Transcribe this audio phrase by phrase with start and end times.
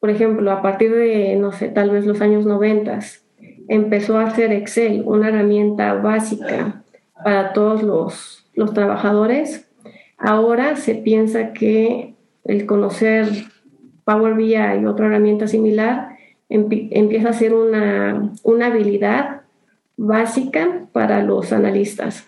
[0.00, 2.98] por ejemplo, a partir de, no sé, tal vez los años 90,
[3.68, 6.82] empezó a hacer Excel una herramienta básica
[7.22, 9.68] para todos los, los trabajadores,
[10.16, 12.14] ahora se piensa que
[12.44, 13.28] el conocer
[14.04, 16.16] Power BI y otra herramienta similar
[16.48, 19.42] empieza a ser una, una habilidad
[19.96, 22.26] básica para los analistas.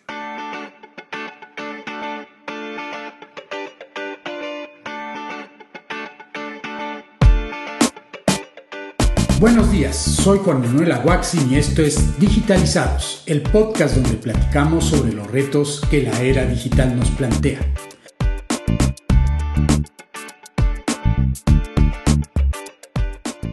[9.41, 15.15] Buenos días, soy Juan Manuel Aguaxin y esto es Digitalizados, el podcast donde platicamos sobre
[15.15, 17.59] los retos que la era digital nos plantea.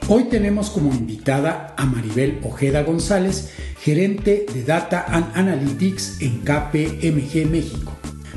[0.09, 7.49] Hoy tenemos como invitada a Maribel Ojeda González, gerente de Data and Analytics en KPMG
[7.49, 7.93] México.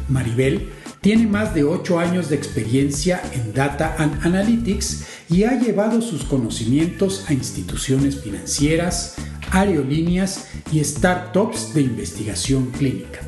[0.08, 6.02] Maribel tiene más de 8 años de experiencia en Data and Analytics y ha llevado
[6.02, 9.14] sus conocimientos a instituciones financieras,
[9.50, 13.20] aerolíneas y startups de investigación clínica.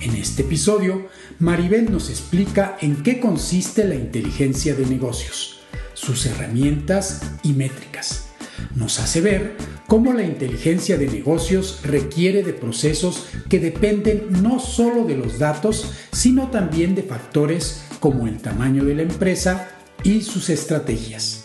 [0.00, 5.60] En este episodio, Maribel nos explica en qué consiste la inteligencia de negocios,
[5.94, 8.25] sus herramientas y métricas.
[8.74, 15.04] Nos hace ver cómo la inteligencia de negocios requiere de procesos que dependen no solo
[15.04, 19.68] de los datos, sino también de factores como el tamaño de la empresa
[20.02, 21.44] y sus estrategias.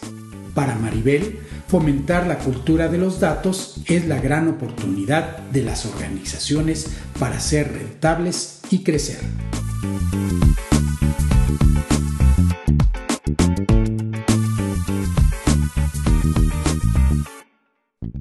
[0.54, 6.88] Para Maribel, fomentar la cultura de los datos es la gran oportunidad de las organizaciones
[7.18, 9.20] para ser rentables y crecer.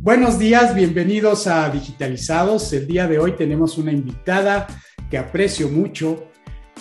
[0.03, 2.73] Buenos días, bienvenidos a Digitalizados.
[2.73, 4.67] El día de hoy tenemos una invitada
[5.11, 6.31] que aprecio mucho,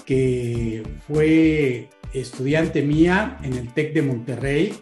[0.05, 4.73] que fue estudiante mía en el TEC de Monterrey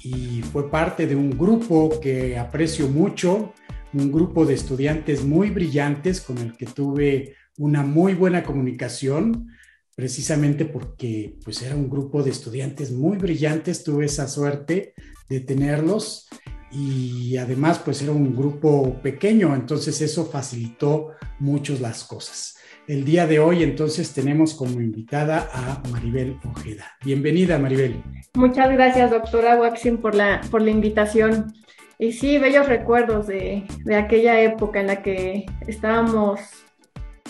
[0.00, 3.54] y fue parte de un grupo que aprecio mucho,
[3.94, 9.48] un grupo de estudiantes muy brillantes con el que tuve una muy buena comunicación,
[9.96, 14.92] precisamente porque pues era un grupo de estudiantes muy brillantes, tuve esa suerte
[15.30, 16.28] de tenerlos
[16.72, 22.56] y además pues era un grupo pequeño, entonces eso facilitó mucho las cosas.
[22.88, 26.84] El día de hoy entonces tenemos como invitada a Maribel Ojeda.
[27.04, 28.02] Bienvenida Maribel.
[28.34, 31.52] Muchas gracias doctora Waxin por la, por la invitación.
[31.98, 36.40] Y sí, bellos recuerdos de, de aquella época en la que estábamos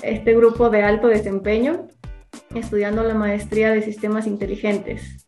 [0.03, 1.89] este grupo de alto desempeño
[2.55, 5.27] estudiando la maestría de sistemas inteligentes,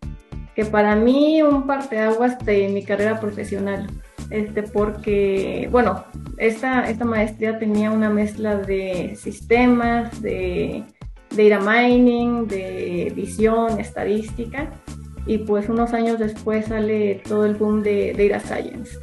[0.55, 3.89] que para mí un parteaguas de mi carrera profesional
[4.31, 6.05] este, porque, bueno,
[6.39, 10.85] esta, esta maestría tenía una mezcla de sistemas, de
[11.31, 14.71] data mining, de visión, estadística,
[15.27, 18.99] y pues unos años después sale todo el boom de data science.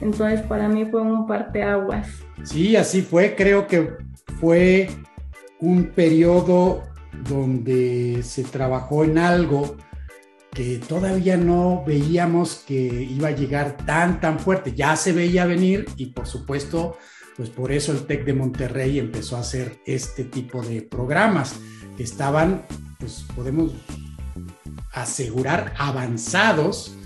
[0.00, 2.08] Entonces para mí fue un parteaguas.
[2.44, 3.90] Sí, así fue, creo que
[4.40, 4.88] fue
[5.60, 6.82] un periodo
[7.28, 9.76] donde se trabajó en algo
[10.54, 14.72] que todavía no veíamos que iba a llegar tan, tan fuerte.
[14.72, 16.96] Ya se veía venir y por supuesto,
[17.36, 21.56] pues por eso el TEC de Monterrey empezó a hacer este tipo de programas
[21.96, 22.64] que estaban,
[22.98, 23.72] pues podemos
[24.92, 26.96] asegurar, avanzados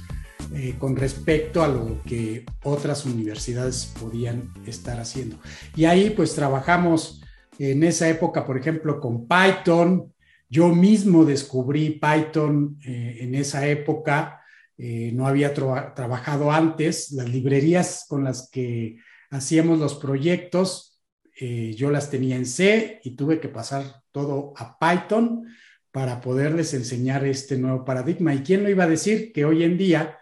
[0.55, 5.39] eh, con respecto a lo que otras universidades podían estar haciendo.
[5.75, 7.23] Y ahí pues trabajamos
[7.59, 10.13] en esa época, por ejemplo, con Python,
[10.49, 14.43] yo mismo descubrí Python eh, en esa época,
[14.77, 18.97] eh, no había trabajado antes, las librerías con las que
[19.31, 21.01] hacíamos los proyectos,
[21.41, 25.47] eh, yo las tenía en C y tuve que pasar todo a Python
[25.91, 28.35] para poderles enseñar este nuevo paradigma.
[28.35, 29.33] ¿Y quién lo iba a decir?
[29.33, 30.19] Que hoy en día,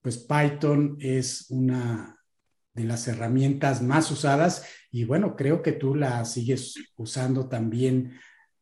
[0.00, 2.20] pues Python es una
[2.74, 8.18] de las herramientas más usadas y bueno, creo que tú la sigues usando también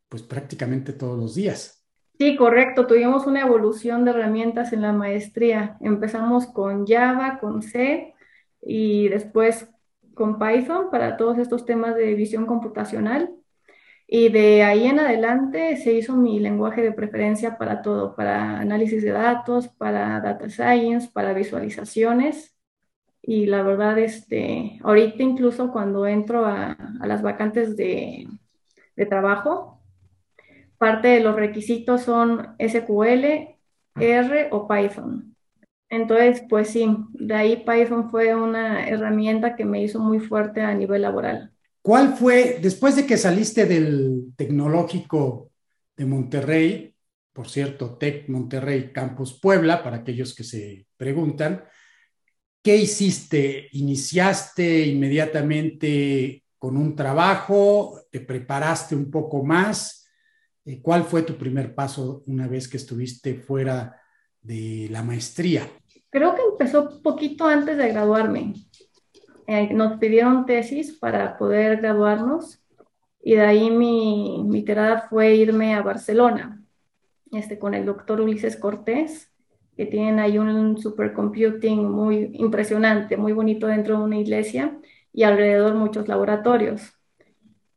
[0.09, 1.85] pues prácticamente todos los días.
[2.17, 2.85] Sí, correcto.
[2.85, 5.77] Tuvimos una evolución de herramientas en la maestría.
[5.79, 8.13] Empezamos con Java, con C
[8.61, 9.69] y después
[10.15, 13.33] con Python para todos estos temas de visión computacional.
[14.05, 19.03] Y de ahí en adelante se hizo mi lenguaje de preferencia para todo, para análisis
[19.03, 22.57] de datos, para data science, para visualizaciones.
[23.21, 28.27] Y la verdad, este, ahorita incluso cuando entro a, las vacantes de,
[28.95, 29.78] de trabajo,
[30.79, 33.57] parte de los requisitos son SQL,
[33.99, 35.35] R o Python.
[35.89, 40.73] Entonces, pues sí, de ahí Python fue una herramienta que me hizo muy fuerte a
[40.73, 41.51] nivel laboral.
[41.81, 45.51] ¿Cuál fue, después de que saliste del tecnológico
[45.95, 46.95] de Monterrey,
[47.33, 51.63] por cierto, TEC Monterrey Campus Puebla, para aquellos que se preguntan.
[52.61, 53.69] ¿Qué hiciste?
[53.71, 58.01] ¿Iniciaste inmediatamente con un trabajo?
[58.11, 59.98] ¿Te preparaste un poco más?
[60.65, 63.99] Eh, ¿Cuál fue tu primer paso una vez que estuviste fuera
[64.41, 65.67] de la maestría?
[66.09, 68.53] Creo que empezó poquito antes de graduarme.
[69.47, 72.63] Eh, nos pidieron tesis para poder graduarnos
[73.21, 76.59] y de ahí mi, mi tirada fue irme a Barcelona
[77.31, 79.31] este, con el doctor Ulises Cortés,
[79.75, 84.77] que tienen ahí un supercomputing muy impresionante, muy bonito dentro de una iglesia
[85.13, 86.98] y alrededor muchos laboratorios.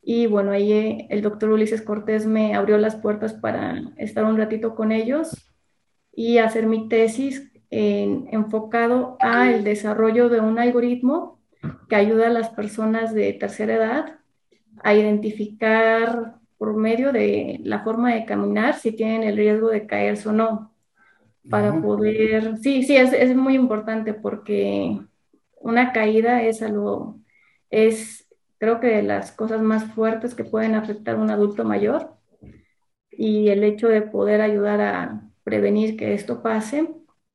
[0.02, 4.37] Y bueno, ahí eh, el doctor Ulises Cortés me abrió las puertas para estar un
[4.37, 5.49] ratito con ellos
[6.12, 11.40] y hacer mi tesis enfocado al desarrollo de un algoritmo
[11.88, 14.19] que ayuda a las personas de tercera edad
[14.82, 20.28] a identificar por medio de la forma de caminar si tienen el riesgo de caerse
[20.28, 20.72] o no.
[21.50, 24.96] Para poder, sí, sí, es, es, muy importante porque
[25.60, 27.19] una caída es algo,
[27.69, 28.21] es
[28.62, 32.12] creo que de las cosas más fuertes que pueden afectar a un adulto mayor
[33.11, 36.88] y el hecho de poder ayudar a prevenir que esto pase,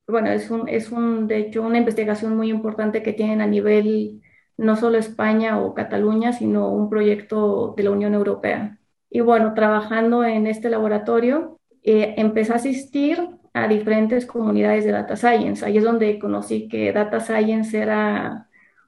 [0.08, 4.22] bueno, es un, es un, de hecho, una investigación muy importante que tienen a nivel
[4.56, 8.80] no solo España o Cataluña, sino un proyecto de la Unión Europea.
[9.10, 13.20] Y bueno, trabajando en este laboratorio, eh, empecé a asistir
[13.54, 15.66] a diferentes comunidades de Data Science.
[15.66, 18.48] Ahí es donde conocí que Data Science era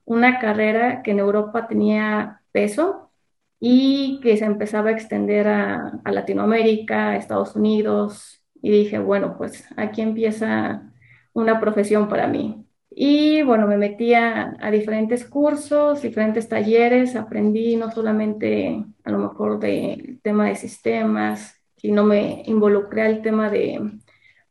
[0.10, 3.12] una carrera que en Europa tenía peso
[3.60, 8.44] y que se empezaba a extender a, a Latinoamérica, a Estados Unidos.
[8.62, 10.92] Y dije, bueno, pues aquí empieza
[11.34, 12.66] una profesión para mí.
[12.90, 19.60] Y bueno, me metí a, diferentes cursos, diferentes talleres, aprendí no solamente a lo mejor
[19.60, 23.92] del tema de sistemas, sino me involucré al tema de,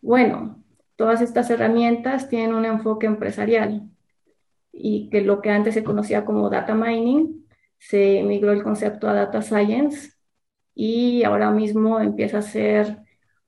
[0.00, 0.62] bueno,
[0.96, 3.88] todas estas herramientas tienen un enfoque empresarial
[4.80, 7.46] y que lo que antes se conocía como data mining,
[7.78, 10.12] se migró el concepto a data science
[10.74, 12.98] y ahora mismo empieza a ser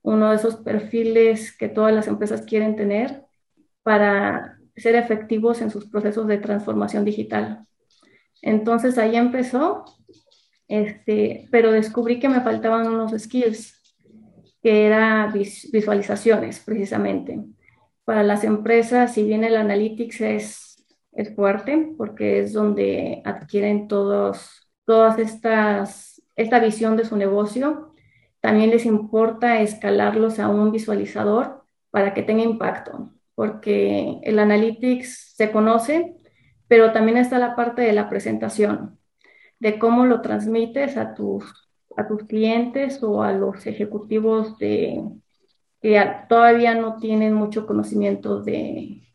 [0.01, 3.23] uno de esos perfiles que todas las empresas quieren tener
[3.83, 7.65] para ser efectivos en sus procesos de transformación digital.
[8.41, 9.85] Entonces ahí empezó,
[10.67, 13.77] este, pero descubrí que me faltaban unos skills,
[14.61, 17.39] que eran visualizaciones precisamente.
[18.03, 20.70] Para las empresas, si bien el analytics es,
[21.13, 27.93] es fuerte, porque es donde adquieren todos, todas estas, esta visión de su negocio,
[28.39, 33.11] también les importa escalarlos a un visualizador para que tenga impacto
[33.41, 36.15] porque el analytics se conoce,
[36.67, 38.99] pero también está la parte de la presentación,
[39.59, 41.43] de cómo lo transmites a tus,
[41.97, 45.03] a tus clientes o a los ejecutivos de,
[45.81, 45.99] que
[46.29, 49.07] todavía no tienen mucho conocimiento de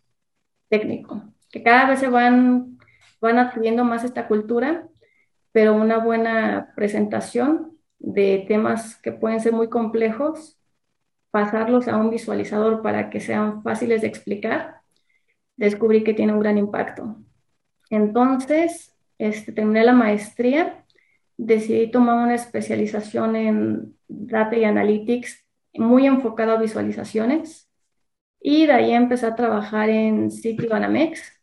[0.68, 2.78] técnico, que cada vez se van,
[3.20, 4.88] van adquiriendo más esta cultura,
[5.52, 10.58] pero una buena presentación de temas que pueden ser muy complejos
[11.30, 14.80] pasarlos a un visualizador para que sean fáciles de explicar,
[15.56, 17.16] descubrí que tiene un gran impacto.
[17.90, 20.84] Entonces, este, terminé la maestría,
[21.36, 25.44] decidí tomar una especialización en Data y Analytics
[25.74, 27.70] muy enfocada a visualizaciones
[28.40, 31.35] y de ahí empecé a trabajar en City Banamex,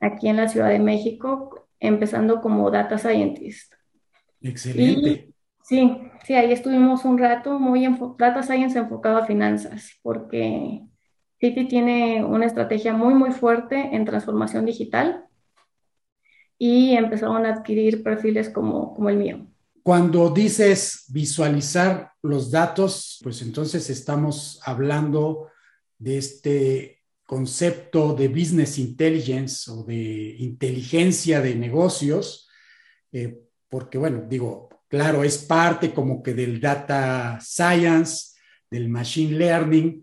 [0.00, 3.74] aquí en la Ciudad de México, empezando como Data Scientist.
[4.40, 5.32] Excelente.
[5.62, 10.82] sí, Sí, ahí estuvimos un rato muy en Data Science enfocado a finanzas, porque
[11.40, 15.24] Citi tiene una estrategia muy, muy fuerte en transformación digital
[16.58, 19.46] y empezaron a adquirir perfiles como, como el mío.
[19.82, 25.46] Cuando dices visualizar los datos, pues entonces estamos hablando
[25.96, 26.97] de este
[27.28, 32.48] concepto de business intelligence o de inteligencia de negocios,
[33.12, 38.38] eh, porque bueno, digo, Claro, es parte como que del data science,
[38.70, 40.02] del machine learning,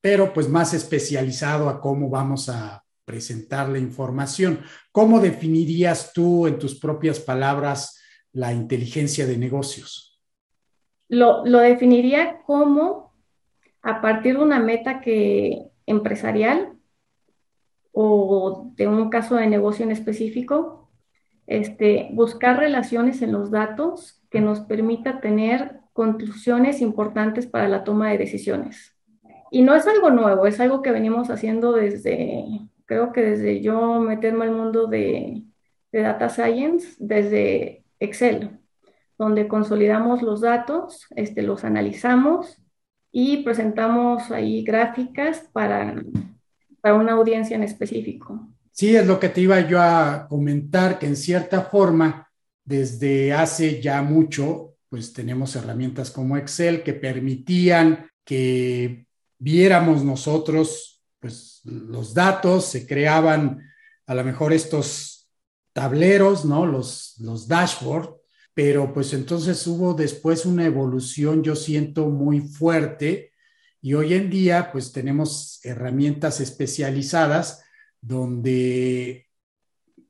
[0.00, 4.60] pero pues más especializado a cómo vamos a presentar la información.
[4.92, 7.98] ¿Cómo definirías tú en tus propias palabras
[8.32, 10.20] la inteligencia de negocios?
[11.08, 13.14] Lo, definiría como
[13.80, 16.74] a partir de una meta que empresarial
[17.92, 20.88] o de un caso de negocio en específico,
[21.46, 28.10] este, buscar relaciones en los datos que nos permita tener conclusiones importantes para la toma
[28.10, 28.94] de decisiones.
[29.50, 32.44] Y no es algo nuevo, es algo que venimos haciendo desde,
[32.84, 35.42] creo que desde yo meterme al mundo de,
[35.90, 38.60] de data science, desde Excel,
[39.16, 42.62] donde consolidamos los datos, este, los analizamos
[43.10, 46.02] y presentamos ahí gráficas para,
[46.80, 48.48] para una audiencia en específico.
[48.70, 52.30] Sí, es lo que te iba yo a comentar, que en cierta forma,
[52.64, 59.06] desde hace ya mucho, pues tenemos herramientas como Excel que permitían que
[59.38, 63.62] viéramos nosotros, pues los datos, se creaban
[64.06, 65.28] a lo mejor estos
[65.72, 66.66] tableros, ¿no?
[66.66, 68.17] Los, los dashboards,
[68.58, 73.32] pero pues entonces hubo después una evolución, yo siento, muy fuerte
[73.80, 77.62] y hoy en día pues tenemos herramientas especializadas
[78.00, 79.28] donde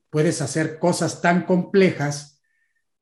[0.09, 2.41] puedes hacer cosas tan complejas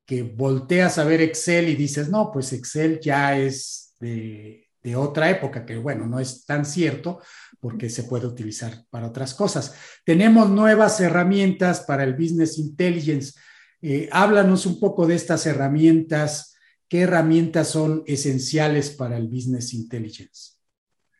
[0.05, 5.29] que volteas a ver Excel y dices, no, pues Excel ya es de, de otra
[5.29, 7.21] época, que bueno, no es tan cierto
[7.61, 9.73] porque se puede utilizar para otras cosas.
[10.03, 13.39] Tenemos nuevas herramientas para el Business Intelligence
[13.81, 16.57] eh, háblanos un poco de estas herramientas.
[16.87, 20.53] ¿Qué herramientas son esenciales para el Business Intelligence?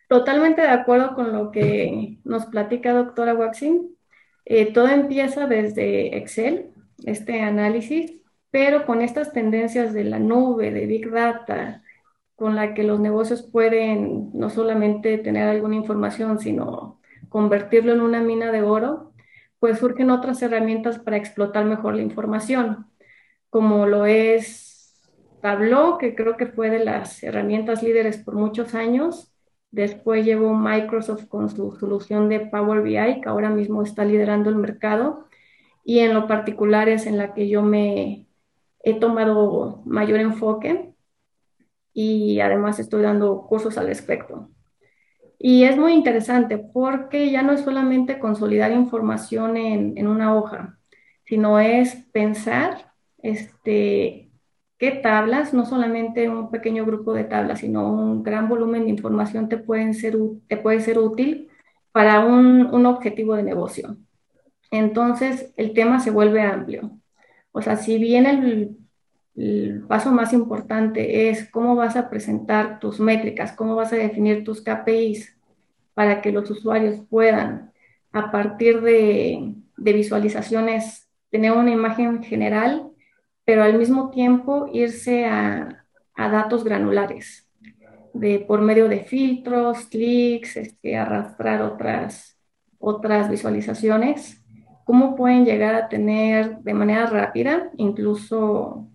[0.08, 3.96] Totalmente de acuerdo con lo que nos platica doctora Waxing.
[4.46, 6.72] Eh, todo empieza desde Excel,
[7.04, 8.14] este análisis,
[8.50, 11.84] pero con estas tendencias de la nube, de Big Data,
[12.36, 18.22] con la que los negocios pueden no solamente tener alguna información, sino convertirlo en una
[18.22, 19.07] mina de oro,
[19.60, 22.88] pues surgen otras herramientas para explotar mejor la información,
[23.50, 24.68] como lo es
[25.42, 29.34] Tableau, que creo que fue de las herramientas líderes por muchos años.
[29.72, 34.56] Después llegó Microsoft con su solución de Power BI, que ahora mismo está liderando el
[34.56, 35.28] mercado.
[35.84, 38.28] Y en lo particular es en la que yo me
[38.84, 40.94] he tomado mayor enfoque
[41.94, 44.50] y además estoy dando cursos al respecto.
[45.39, 50.79] Y es muy interesante porque ya no es solamente consolidar información en, una hoja,
[51.25, 54.32] sino es pensar este,
[54.77, 59.50] qué tablas, no solamente un pequeño grupo de tablas, sino un gran volumen de información
[59.50, 60.17] te, pueden ser,
[60.48, 61.50] te puede ser útil
[61.91, 63.98] para un, objetivo de negocio.
[64.72, 66.91] Entonces, el tema se vuelve amplio.
[67.51, 68.77] O sea, si bien el,
[69.38, 74.44] el paso más importante es cómo vas a presentar tus métricas, cómo vas a definir
[74.44, 75.38] tus KPIs
[75.94, 77.72] para que los usuarios puedan,
[78.12, 82.89] a partir de, visualizaciones, tener una imagen general,
[83.46, 85.84] pero al mismo tiempo irse a,
[86.15, 87.48] datos granulares,
[88.15, 92.39] de, por medio de filtros, clics, este, arrastrar otras,
[92.79, 94.44] otras visualizaciones,
[94.84, 98.89] cómo pueden llegar a tener de manera rápida, incluso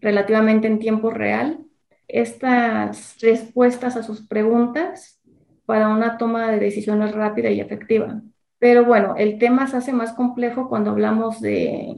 [0.00, 1.66] relativamente en tiempo real,
[2.08, 5.20] estas respuestas a sus preguntas
[5.66, 8.22] para una toma de decisiones rápida y efectiva.
[8.58, 11.96] Pero bueno, el tema se hace más complejo cuando hablamos de,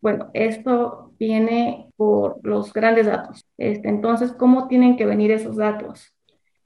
[0.00, 3.44] bueno, esto viene por los grandes datos.
[3.56, 6.14] Este, entonces, ¿cómo tienen que venir esos datos?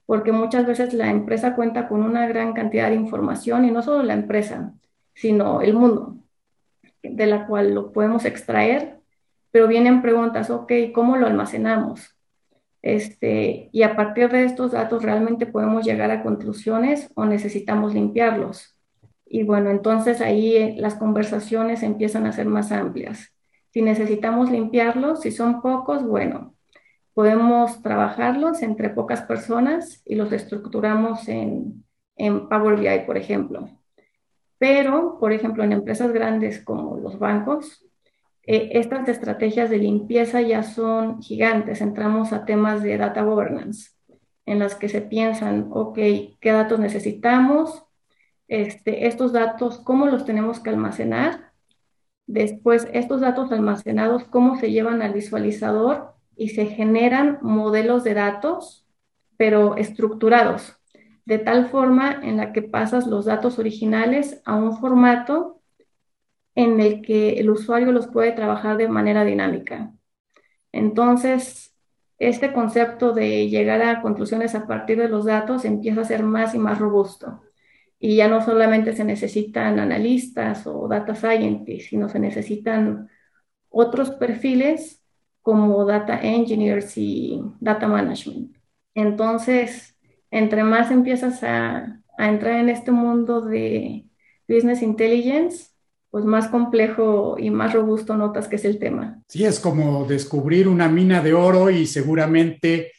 [0.05, 4.03] Porque muchas veces la empresa cuenta con una gran cantidad de información y no solo
[4.03, 4.73] la empresa,
[5.15, 6.17] sino el mundo,
[7.01, 9.00] de la cual lo podemos extraer
[9.51, 12.17] pero vienen preguntas, ok, ¿cómo lo almacenamos?
[12.81, 18.75] Este, y a partir de estos datos realmente podemos llegar a conclusiones o necesitamos limpiarlos.
[19.25, 23.33] Y bueno, entonces ahí eh, las conversaciones empiezan a ser más amplias.
[23.69, 26.55] Si necesitamos limpiarlos, si son pocos, bueno,
[27.13, 31.85] podemos trabajarlos entre pocas personas y los estructuramos en,
[32.17, 33.69] en Power BI, por ejemplo.
[34.57, 37.85] Pero, por ejemplo, en empresas grandes como los bancos,
[38.53, 41.79] eh, estas estrategias de limpieza ya son gigantes.
[41.79, 43.91] Entramos a temas de data governance,
[44.45, 47.85] en las que se piensan, ok, ¿qué datos necesitamos?
[48.49, 51.53] Este, estos datos, ¿cómo los tenemos que almacenar?
[52.27, 56.15] Después, estos datos almacenados, ¿cómo se llevan al visualizador?
[56.35, 58.85] Y se generan modelos de datos,
[59.37, 60.75] pero estructurados,
[61.23, 65.60] de tal forma en la que pasas los datos originales a un formato
[66.55, 69.93] en el que el usuario los puede trabajar de manera dinámica.
[70.71, 71.75] Entonces,
[72.19, 76.53] este concepto de llegar a conclusiones a partir de los datos empieza a ser más
[76.53, 77.41] y más robusto.
[77.99, 83.09] Y ya no solamente se necesitan analistas o data scientists, sino se necesitan
[83.69, 85.03] otros perfiles
[85.41, 88.55] como data engineers y data management.
[88.93, 89.97] Entonces,
[90.29, 94.05] entre más empiezas a, a entrar en este mundo de
[94.47, 95.70] business intelligence,
[96.11, 99.21] pues más complejo y más robusto notas que es el tema.
[99.29, 102.91] Sí, es como descubrir una mina de oro y seguramente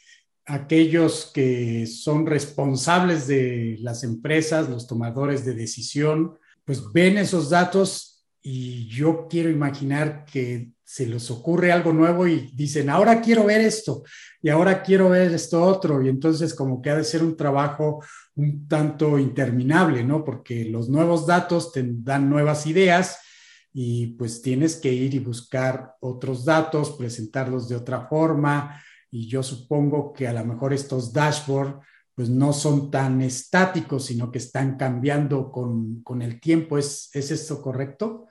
[0.47, 8.25] aquellos que son responsables de las empresas, los tomadores de decisión, pues ven esos datos
[8.41, 13.61] y yo quiero imaginar que se les ocurre algo nuevo y dicen, ahora quiero ver
[13.61, 14.03] esto
[14.43, 16.03] y ahora quiero ver esto otro.
[16.03, 18.03] Y entonces como que ha de ser un trabajo
[18.37, 20.25] un tanto interminable, ¿no?
[20.25, 23.19] Porque los nuevos datos te dan nuevas ideas
[23.73, 28.83] y pues tienes que ir y buscar otros datos, presentarlos de otra forma.
[29.11, 34.31] Y yo supongo que a lo mejor estos dashboards pues no son tan estáticos, sino
[34.31, 36.77] que están cambiando con, con el tiempo.
[36.77, 38.27] ¿Es, ¿Es esto correcto?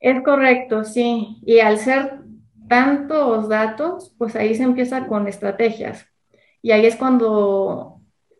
[0.00, 1.38] Es correcto, sí.
[1.44, 2.20] Y al ser
[2.68, 6.06] tantos datos, pues ahí se empieza con estrategias.
[6.62, 7.97] Y ahí es cuando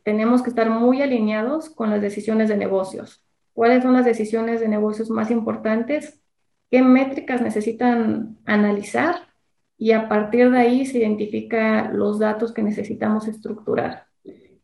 [0.08, 3.22] tenemos que estar muy alineados con las decisiones de negocios.
[3.52, 6.22] ¿Cuáles son las decisiones de negocios más importantes?
[6.70, 9.16] ¿Qué métricas necesitan analizar?
[9.76, 14.06] Y a partir de ahí se identifica los datos que necesitamos estructurar.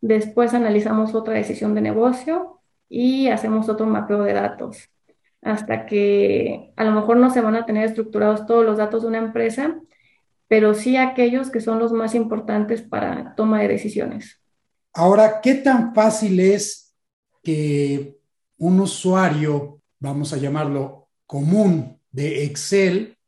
[0.01, 4.89] Después analizamos otra decisión de negocio y hacemos otro mapeo de datos
[5.43, 9.09] hasta que a lo mejor no se van a tener estructurados todos los datos de
[9.09, 9.79] una empresa,
[10.49, 14.41] pero sí aquellos que son los más importantes para toma de decisiones.
[14.97, 16.95] Ahora, ¿qué tan fácil es
[17.43, 18.17] que
[18.59, 23.19] un usuario, vamos a llamarlo común de Excel,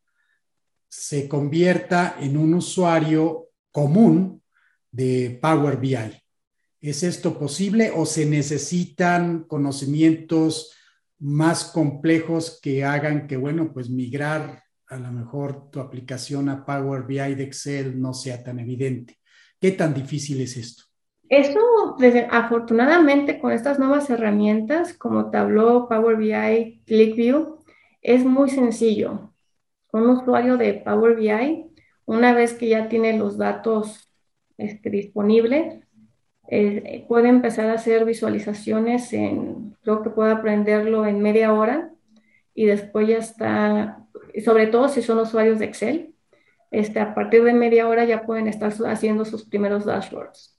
[0.88, 4.42] se convierta en un usuario común
[4.92, 6.22] de Power BI?
[6.80, 10.72] ¿Es esto posible o se necesitan conocimientos
[11.18, 17.02] más complejos que hagan que, bueno, pues migrar a lo mejor tu aplicación a Power
[17.02, 19.18] BI de Excel no sea tan evidente.
[19.58, 20.85] ¿Qué tan difícil es esto?
[21.28, 21.96] Eso,
[22.30, 27.58] afortunadamente, con estas nuevas herramientas como Tableau, Power BI, ClickView,
[28.02, 29.32] es muy sencillo.
[29.92, 31.66] Un usuario de Power BI,
[32.04, 34.08] una vez que ya tiene los datos
[34.56, 35.80] este, disponibles,
[36.48, 41.90] eh, puede empezar a hacer visualizaciones en, creo que puede aprenderlo en media hora
[42.54, 44.06] y después ya está,
[44.44, 46.14] sobre todo si son usuarios de Excel,
[46.70, 50.55] este, a partir de media hora ya pueden estar haciendo sus primeros dashboards.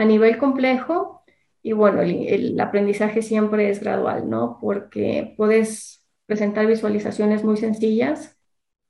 [0.00, 1.22] A nivel complejo,
[1.62, 4.58] y bueno, el, aprendizaje siempre es gradual, ¿no?
[4.60, 8.38] Porque puedes presentar visualizaciones muy sencillas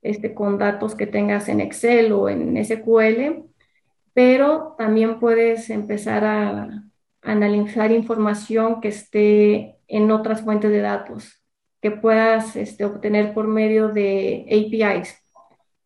[0.01, 3.51] este, con datos que tengas en Excel o en SQL
[4.13, 6.83] pero también puedes empezar a
[7.21, 11.41] analizar información que esté en otras fuentes de datos,
[11.81, 15.15] que puedas este, obtener por medio de APIs.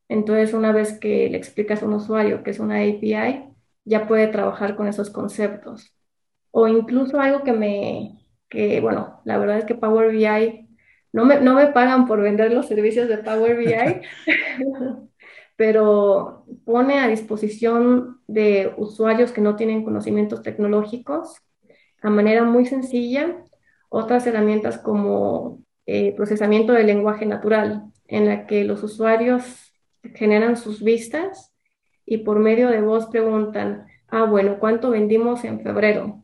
[0.08, 3.55] Entonces, una vez que le explicas a un usuario que es una API,
[3.86, 5.96] ya puede trabajar con esos conceptos.
[6.52, 10.68] O incluso algo que me, que bueno, la verdad es que Power BI,
[11.14, 14.02] no me, no me pagan por vender los servicios de Power BI,
[15.56, 21.38] pero pone a disposición de usuarios que no tienen conocimientos tecnológicos
[22.02, 23.38] a manera muy sencilla
[23.90, 29.74] otras herramientas como eh, procesamiento de lenguaje natural, en la que los usuarios
[30.14, 31.55] generan sus vistas
[32.06, 36.24] y por medio de voz preguntan, ah, bueno, ¿cuánto vendimos en febrero?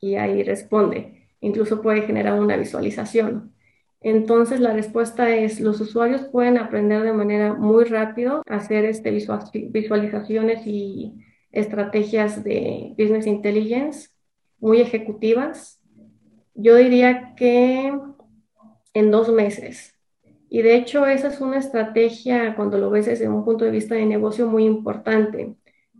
[0.00, 1.28] Y ahí responde.
[1.40, 3.54] Incluso puede generar una visualización.
[4.00, 9.10] Entonces, la respuesta es, los usuarios pueden aprender de manera muy rápido a hacer este,
[9.10, 11.14] visualizaciones y
[11.52, 14.10] estrategias de business intelligence
[14.58, 15.80] muy ejecutivas.
[16.54, 17.92] Yo diría que
[18.94, 19.99] en dos meses.
[20.50, 23.94] Y de hecho, esa es una estrategia, cuando lo ves desde un punto de vista
[23.94, 25.54] de negocio, muy importante,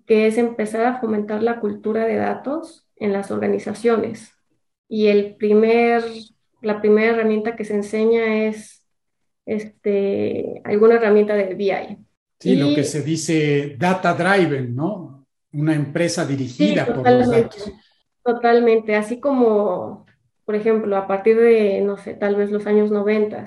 [0.06, 4.32] que es empezar a fomentar la cultura de datos en las organizaciones.
[4.88, 6.02] Y el primer
[6.60, 8.84] la primera herramienta que se enseña es
[9.46, 11.98] este, alguna herramienta del BI.
[12.38, 15.26] Sí, lo que se dice data driven, ¿no?
[15.52, 17.72] Una empresa dirigida por los datos.
[18.22, 20.06] Totalmente, así como,
[20.44, 23.44] por ejemplo, a partir de, no sé, tal vez los años 90,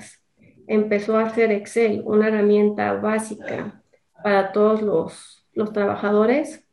[0.66, 3.82] empezó a hacer Excel una herramienta básica
[4.22, 6.64] para todos los, los trabajadores.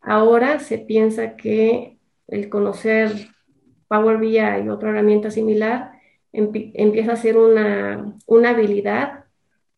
[0.00, 3.28] Ahora se piensa que el conocer
[3.88, 5.92] Power BI y otra herramienta similar
[6.32, 9.24] empieza a ser una, una habilidad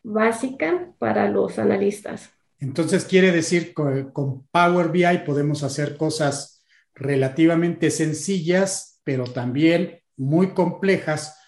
[0.03, 2.31] básica para los analistas.
[2.59, 10.53] Entonces quiere decir que con Power BI podemos hacer cosas relativamente sencillas, pero también muy
[10.53, 11.40] complejas,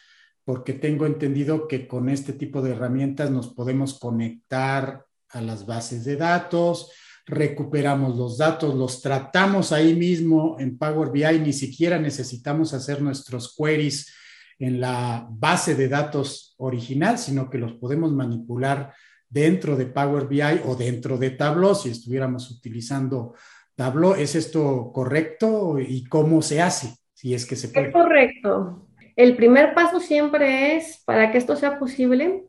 [0.46, 6.04] porque tengo entendido que con este tipo de herramientas nos podemos conectar a las bases
[6.06, 6.92] de datos,
[7.26, 13.56] recuperamos los datos, los tratamos ahí mismo en Power BI, ni siquiera necesitamos hacer nuestros
[13.56, 14.14] queries
[14.60, 18.94] en la base de datos original, sino que los podemos manipular
[19.30, 23.34] dentro de Power BI o dentro de Tableau si estuviéramos utilizando
[23.76, 24.14] Tableau.
[24.14, 26.96] ¿Es esto correcto y cómo se hace?
[27.14, 27.88] Si es que se puede.
[27.88, 28.88] Es correcto.
[29.16, 32.46] El primer paso siempre es, para que esto sea posible,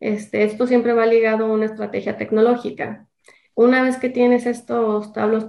[0.00, 3.08] Este, esto siempre va ligado a una estrategia tecnológica.
[3.54, 5.46] Una vez que tienes estos tablos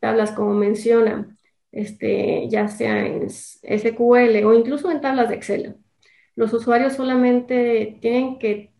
[0.00, 1.36] tablas como menciona,
[1.72, 5.76] este, ya sea en SQL o incluso en tablas de Excel,
[6.36, 8.72] los usuarios solamente tienen que,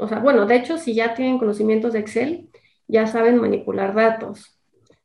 [0.00, 2.50] o sea, bueno, de hecho, si ya tienen conocimientos de Excel,
[2.88, 4.58] ya saben manipular datos.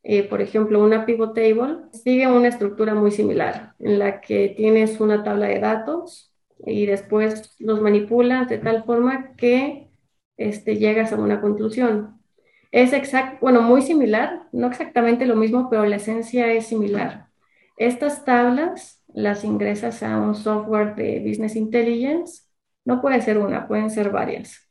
[0.10, 5.02] Eh, por ejemplo, una pivot table sigue una estructura muy similar, en la que tienes
[5.02, 6.34] una tabla de datos
[6.66, 9.90] y después los manipulas de tal forma que
[10.38, 12.22] este, llegas a una conclusión.
[12.72, 17.28] Es exacto, bueno, muy similar, no exactamente lo mismo, pero la esencia es similar.
[17.76, 22.44] Estas tablas las ingresas a un software de Business Intelligence,
[22.86, 24.70] no puede ser una, pueden ser varias.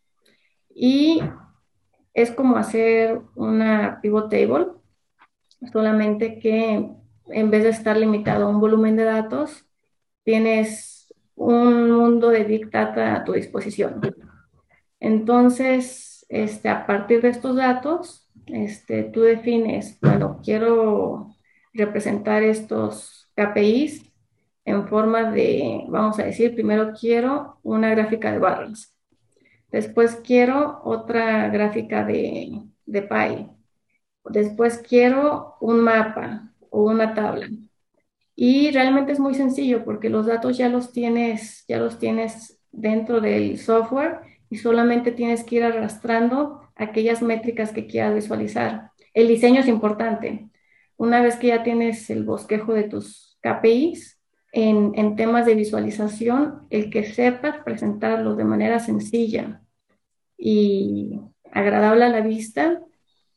[0.74, 1.20] Y
[2.14, 4.68] es como hacer una pivot table,
[5.72, 6.90] solamente que
[7.28, 9.66] en vez de estar limitado a un volumen de datos,
[10.22, 14.00] tienes un mundo de Big a tu disposición.
[15.00, 21.36] Entonces, este, a partir de estos datos, este, tú defines, bueno, quiero
[21.72, 24.10] representar estos KPIs
[24.64, 28.96] en forma de, vamos a decir, primero quiero una gráfica de barras,
[29.70, 33.48] después quiero otra gráfica de, de pie,
[34.30, 37.48] después quiero un mapa o una tabla.
[38.34, 43.20] Y realmente es muy sencillo porque los datos ya los tienes, ya los tienes dentro
[43.20, 48.90] del software y solamente tienes que ir arrastrando aquellas métricas que quieras visualizar.
[49.14, 50.50] El diseño es importante.
[50.98, 54.16] Una vez que ya tienes el bosquejo de tus KPIs,
[54.52, 59.60] en, en temas de visualización, el que sepas presentarlos de manera sencilla
[60.38, 61.20] y
[61.52, 62.80] agradable a la vista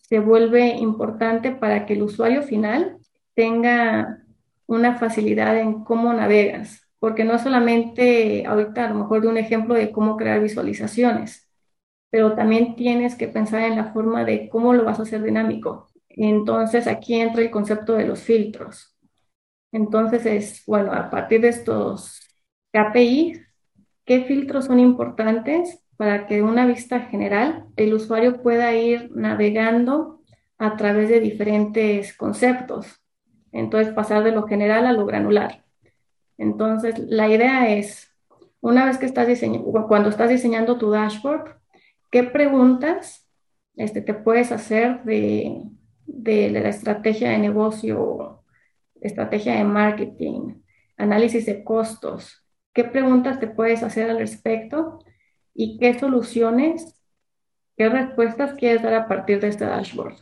[0.09, 2.97] se vuelve importante para que el usuario final
[3.35, 4.23] tenga
[4.65, 9.75] una facilidad en cómo navegas, porque no solamente ahorita a lo mejor de un ejemplo
[9.75, 11.47] de cómo crear visualizaciones,
[12.09, 15.89] pero también tienes que pensar en la forma de cómo lo vas a hacer dinámico.
[16.09, 18.97] Entonces aquí entra el concepto de los filtros.
[19.71, 22.19] Entonces es, bueno, a partir de estos
[22.73, 23.41] KPIs,
[24.05, 30.21] ¿qué filtros son importantes para que una vista general el usuario pueda ir navegando
[30.57, 33.03] a través de diferentes conceptos?
[33.51, 35.65] Entonces pasar de lo general a lo granular.
[36.37, 38.15] Entonces, la idea es,
[38.61, 41.57] una vez que estás diseñando, cuando estás diseñando tu dashboard,
[42.09, 43.29] ¿qué preguntas
[43.75, 45.63] este, te puedes hacer de,
[46.05, 48.45] de la estrategia de negocio,
[49.01, 50.61] estrategia de marketing,
[50.95, 52.45] análisis de costos?
[52.71, 55.03] ¿Qué preguntas te puedes hacer al respecto?
[55.61, 56.95] ¿Y qué soluciones,
[57.75, 60.15] qué respuestas quieres dar a partir de este dashboard?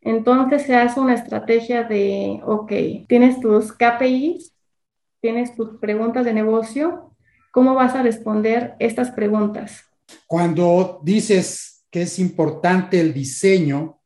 [0.00, 2.70] Entonces se hace una estrategia de, ok,
[3.08, 4.54] tienes tus KPIs,
[5.20, 7.12] tienes tus preguntas de negocio,
[7.50, 9.82] ¿cómo vas a responder estas preguntas?
[10.28, 14.00] Cuando dices que es importante el diseño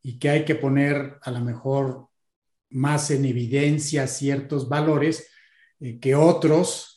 [0.00, 2.08] y que hay que poner a lo mejor
[2.70, 5.28] más en evidencia ciertos valores
[5.78, 6.93] eh, que otros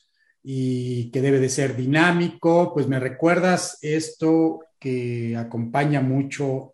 [0.50, 6.74] y que debe de ser dinámico, pues me recuerdas esto que acompaña mucho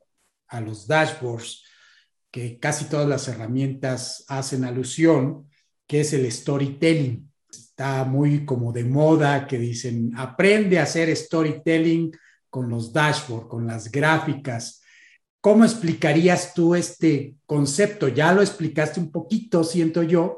[0.49, 1.63] a los dashboards,
[2.29, 5.49] que casi todas las herramientas hacen alusión,
[5.88, 7.27] que es el storytelling.
[7.49, 12.12] Está muy como de moda que dicen, aprende a hacer storytelling
[12.51, 14.83] con los dashboards, con las gráficas.
[15.41, 18.07] ¿Cómo explicarías tú este concepto?
[18.07, 20.38] Ya lo explicaste un poquito, siento yo,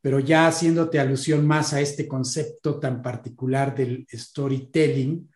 [0.00, 5.30] pero ya haciéndote alusión más a este concepto tan particular del storytelling,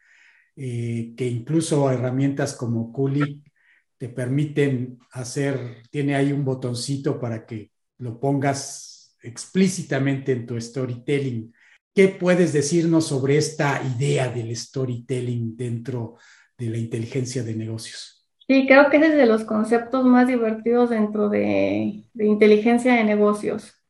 [0.57, 3.51] eh, que incluso herramientas como Kulik
[3.99, 11.53] te permiten hacer, tiene ahí un botoncito para que lo pongas explícitamente en tu storytelling.
[11.95, 16.17] ¿Qué puedes decirnos sobre esta idea del storytelling dentro
[16.59, 18.27] de la inteligencia de negocios?
[18.49, 23.82] Sí, creo que es de los conceptos más divertidos dentro de, inteligencia de negocios.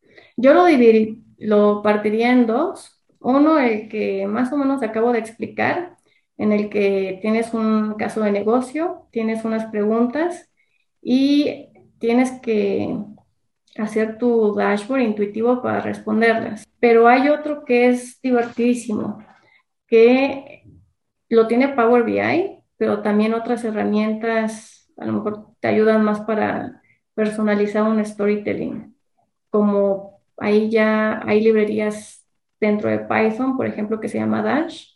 [0.43, 0.65] Yo lo,
[1.39, 3.01] lo partiría en dos.
[3.21, 5.97] Uno, el que más o menos acabo de explicar,
[6.37, 10.51] en el que tienes un caso de negocio, tienes unas preguntas
[11.01, 11.69] y
[12.01, 12.93] tienes que
[13.79, 16.65] hacer tu dashboard intuitivo para responderlas.
[16.81, 19.25] Pero hay otro que es divertidísimo,
[19.87, 20.65] que
[21.29, 26.83] lo tiene Power BI, pero también otras herramientas a lo mejor te ayudan más para
[27.15, 28.97] personalizar un storytelling.
[29.49, 30.12] Como
[30.43, 32.27] ahí ya hay librerías
[32.61, 34.87] dentro de Python, por ejemplo, que se llama Dash,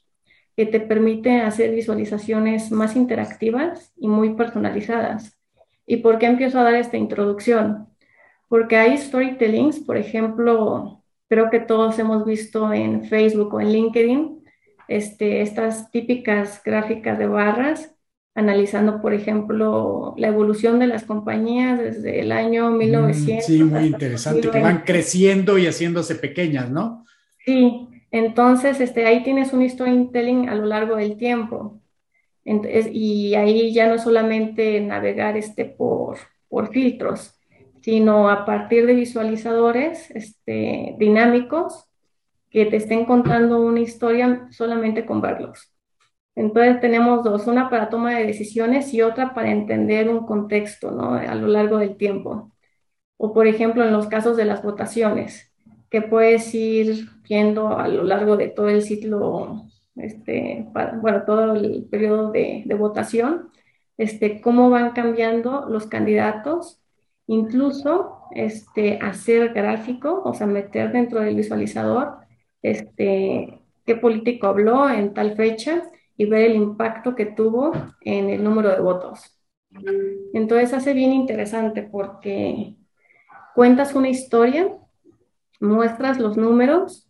[0.56, 5.38] que te permite hacer visualizaciones más interactivas y muy personalizadas.
[5.86, 7.88] ¿Y por qué empiezo a dar esta introducción?
[8.48, 14.44] porque hay storytellings, por ejemplo, creo que todos hemos visto en Facebook o en LinkedIn,
[14.88, 17.95] este, estas típicas gráficas de barras,
[18.36, 23.48] analizando, por ejemplo, la evolución de las compañías desde el año 1900.
[23.48, 27.06] Mm, sí, muy interesante, que van creciendo y haciéndose pequeñas, ¿no?
[27.46, 31.80] Sí, entonces este, ahí tienes un storytelling a lo largo del tiempo.
[32.44, 36.18] y ahí ya no solamente navegar este, por,
[36.48, 37.40] por filtros,
[37.80, 41.86] sino a partir de visualizadores este, dinámicos
[42.50, 45.72] que te estén contando una historia solamente con verlos.
[46.36, 51.14] Entonces tenemos dos, una para toma de decisiones y otra para entender un contexto ¿no?
[51.14, 52.52] a lo largo del tiempo.
[53.16, 55.52] O por ejemplo en los casos de las votaciones,
[55.90, 59.64] que puedes ir viendo a lo largo de todo el ciclo,
[59.96, 60.66] este,
[61.00, 63.50] bueno, todo el periodo de, de votación,
[63.96, 66.82] este, cómo van cambiando los candidatos,
[67.26, 72.18] incluso este, hacer gráfico, o sea, meter dentro del visualizador
[72.62, 75.82] este, qué político habló en tal fecha
[76.16, 79.36] y ver el impacto que tuvo en el número de votos.
[80.32, 82.74] Entonces hace bien interesante porque
[83.54, 84.74] cuentas una historia,
[85.60, 87.08] muestras los números,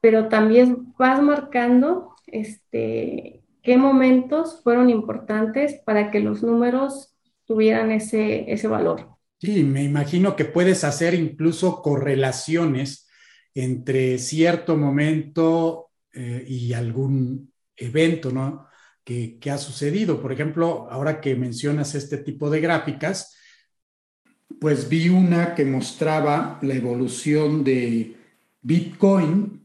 [0.00, 7.14] pero también vas marcando este, qué momentos fueron importantes para que los números
[7.44, 9.16] tuvieran ese, ese valor.
[9.38, 13.08] Sí, me imagino que puedes hacer incluso correlaciones
[13.54, 18.66] entre cierto momento eh, y algún evento, ¿no?
[19.04, 20.20] Que, ha sucedido.
[20.20, 23.36] Por ejemplo, ahora que mencionas este tipo de gráficas,
[24.60, 28.16] pues vi una que mostraba la evolución de
[28.62, 29.62] Bitcoin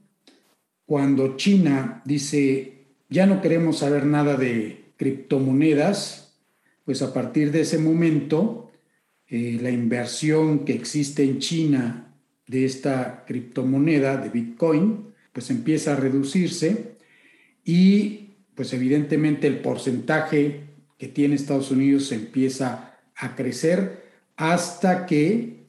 [0.85, 6.37] cuando China dice, ya no queremos saber nada de criptomonedas,
[6.85, 8.71] pues a partir de ese momento,
[9.27, 12.13] eh, la inversión que existe en China
[12.47, 16.90] de esta criptomoneda, de Bitcoin, pues empieza a reducirse
[17.63, 20.61] y pues evidentemente el porcentaje
[20.97, 25.65] que tiene Estados Unidos empieza a crecer hasta que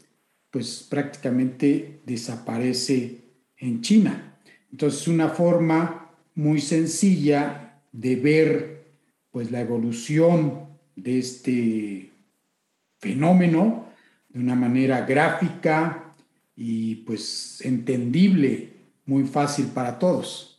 [0.51, 3.21] pues prácticamente desaparece
[3.57, 4.39] en China.
[4.71, 8.85] Entonces una forma muy sencilla de ver
[9.31, 12.11] pues la evolución de este
[12.99, 13.87] fenómeno
[14.29, 16.15] de una manera gráfica
[16.55, 18.73] y pues entendible,
[19.07, 20.52] muy fácil para todos.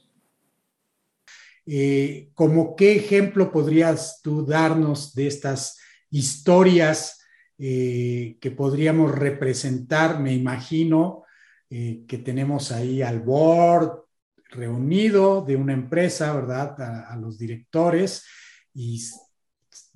[1.65, 7.21] Eh, ¿Como qué ejemplo podrías tú darnos de estas historias
[7.57, 10.19] eh, que podríamos representar?
[10.19, 11.23] Me imagino
[11.69, 14.03] eh, que tenemos ahí al board
[14.49, 16.79] reunido de una empresa, ¿verdad?
[17.09, 18.23] A, los directores
[18.73, 19.01] y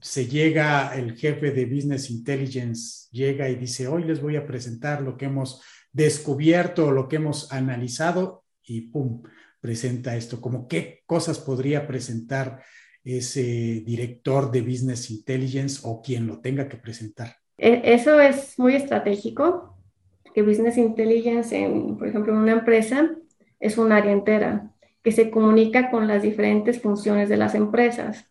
[0.02, 5.02] se llega el jefe de Business Intelligence, llega y dice, hoy les voy a presentar
[5.02, 9.22] lo que hemos descubierto, lo que hemos analizado y ¡pum!
[9.68, 12.62] Presenta esto, como qué cosas podría presentar
[13.04, 17.36] ese director de Business Intelligence o quien lo tenga que presentar.
[17.58, 19.78] E, eso es muy estratégico,
[20.34, 23.12] que Business Intelligence, en, por ejemplo, en una empresa,
[23.60, 24.72] es un área entera
[25.04, 28.26] que se comunica con las diferentes funciones de las empresas.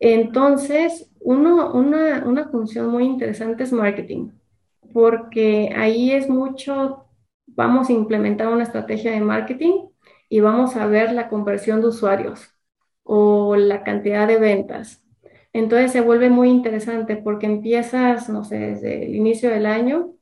[0.00, 4.30] Entonces, uno, una, una función muy interesante es marketing,
[4.92, 7.06] porque ahí es mucho,
[7.46, 9.91] vamos a implementar una estrategia de marketing
[10.32, 12.54] y vamos a ver la conversión de usuarios
[13.02, 15.04] o la cantidad de ventas.
[15.52, 20.14] Entonces se vuelve muy interesante porque empiezas, no sé, desde el inicio del año,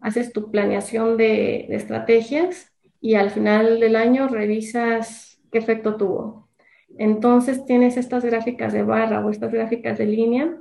[0.00, 6.48] haces tu planeación de, estrategias y al final del año revisas qué efecto tuvo.
[6.96, 10.56] Entonces tienes estas gráficas de barra o estas gráficas de línea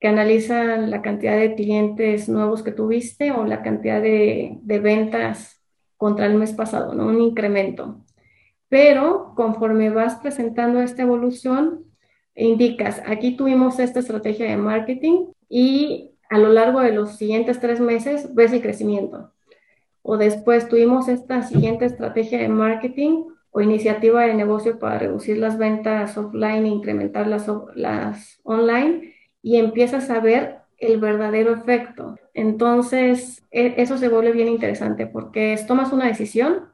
[0.00, 5.62] que analizan la cantidad de clientes nuevos que tuviste o la cantidad de ventas
[5.96, 7.06] contra el mes pasado, ¿no?
[7.06, 8.04] Un incremento
[8.74, 11.84] pero conforme vas presentando esta evolución,
[12.34, 17.78] indicas, aquí tuvimos esta estrategia de marketing y a lo largo de los siguientes tres
[17.78, 19.30] meses ves el crecimiento.
[20.02, 25.56] O después tuvimos esta siguiente estrategia de marketing o iniciativa de negocio para reducir las
[25.56, 32.16] ventas offline e incrementar las, las online y empiezas a ver el verdadero efecto.
[32.32, 36.73] Entonces, e, eso se vuelve bien interesante porque tomas una decisión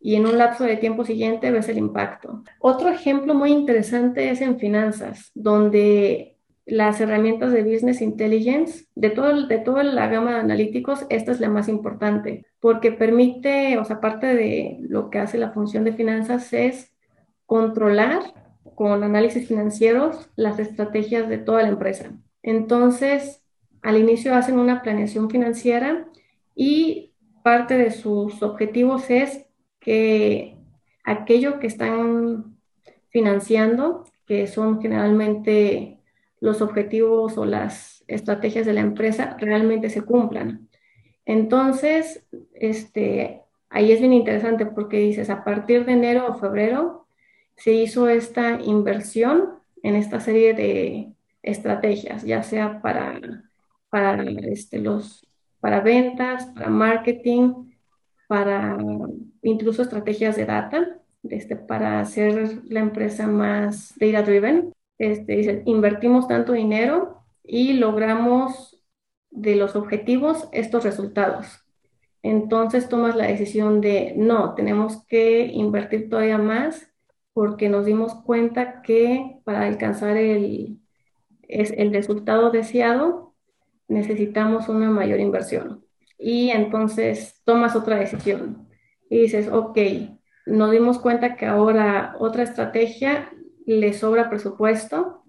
[0.00, 2.42] y en un lapso de tiempo siguiente ves el impacto.
[2.60, 9.46] Otro ejemplo muy interesante es en finanzas, donde las herramientas de Business Intelligence, de, todo,
[9.46, 13.96] de toda la gama de analíticos, esta es la más importante, porque permite, o sea,
[13.96, 16.92] aparte de lo que hace la función de finanzas, es
[17.46, 18.20] controlar
[18.74, 22.12] con análisis financieros las estrategias de toda la empresa.
[22.42, 23.42] Entonces,
[23.82, 26.06] al inicio hacen una planeación financiera
[26.54, 29.47] y parte de sus objetivos es
[29.88, 30.58] que
[31.02, 32.58] aquello que están
[33.08, 35.96] financiando, que son generalmente
[36.40, 40.68] los objetivos o las estrategias de la empresa, realmente se cumplan.
[41.24, 42.22] Entonces,
[42.52, 47.06] este, ahí es bien interesante porque dices, a partir de enero o febrero
[47.56, 53.42] se hizo esta inversión en esta serie de estrategias, ya sea para,
[53.88, 55.26] para, este, los,
[55.60, 57.67] para ventas, para marketing,
[58.28, 58.78] para
[59.42, 64.72] incluso estrategias de data, este, para hacer la empresa más data driven.
[64.98, 68.80] Este, invertimos tanto dinero y logramos
[69.30, 71.64] de los objetivos estos resultados.
[72.22, 76.92] Entonces tomas la decisión de, no, tenemos que invertir todavía más
[77.32, 80.80] porque nos dimos cuenta que para alcanzar el,
[81.48, 83.34] el resultado deseado
[83.86, 85.87] necesitamos una mayor inversión.
[86.18, 88.68] Y entonces tomas otra decisión
[89.08, 89.78] y dices, ok,
[90.46, 93.30] nos dimos cuenta que ahora otra estrategia
[93.66, 95.22] le sobra presupuesto,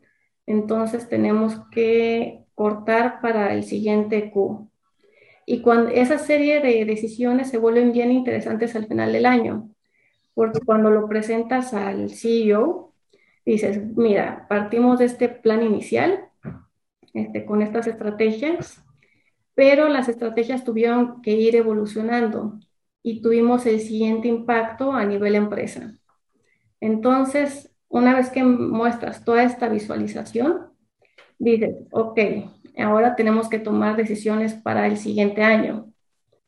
[0.46, 4.70] entonces tenemos que cortar para el siguiente Q.
[5.46, 9.70] Y cuando esa serie de decisiones se vuelven bien interesantes al final del año,
[10.34, 12.94] porque cuando lo presentas al CEO,
[13.46, 16.30] dices, mira, partimos de este plan inicial,
[17.14, 18.84] este, con estas estrategias,
[19.60, 22.58] pero las estrategias tuvieron que ir evolucionando
[23.04, 25.98] y tuvimos el siguiente impacto a nivel empresa.
[26.80, 30.70] Entonces, una vez que muestras toda esta visualización,
[31.40, 32.18] dices, ok,
[32.78, 35.92] ahora tenemos que tomar decisiones para el siguiente año.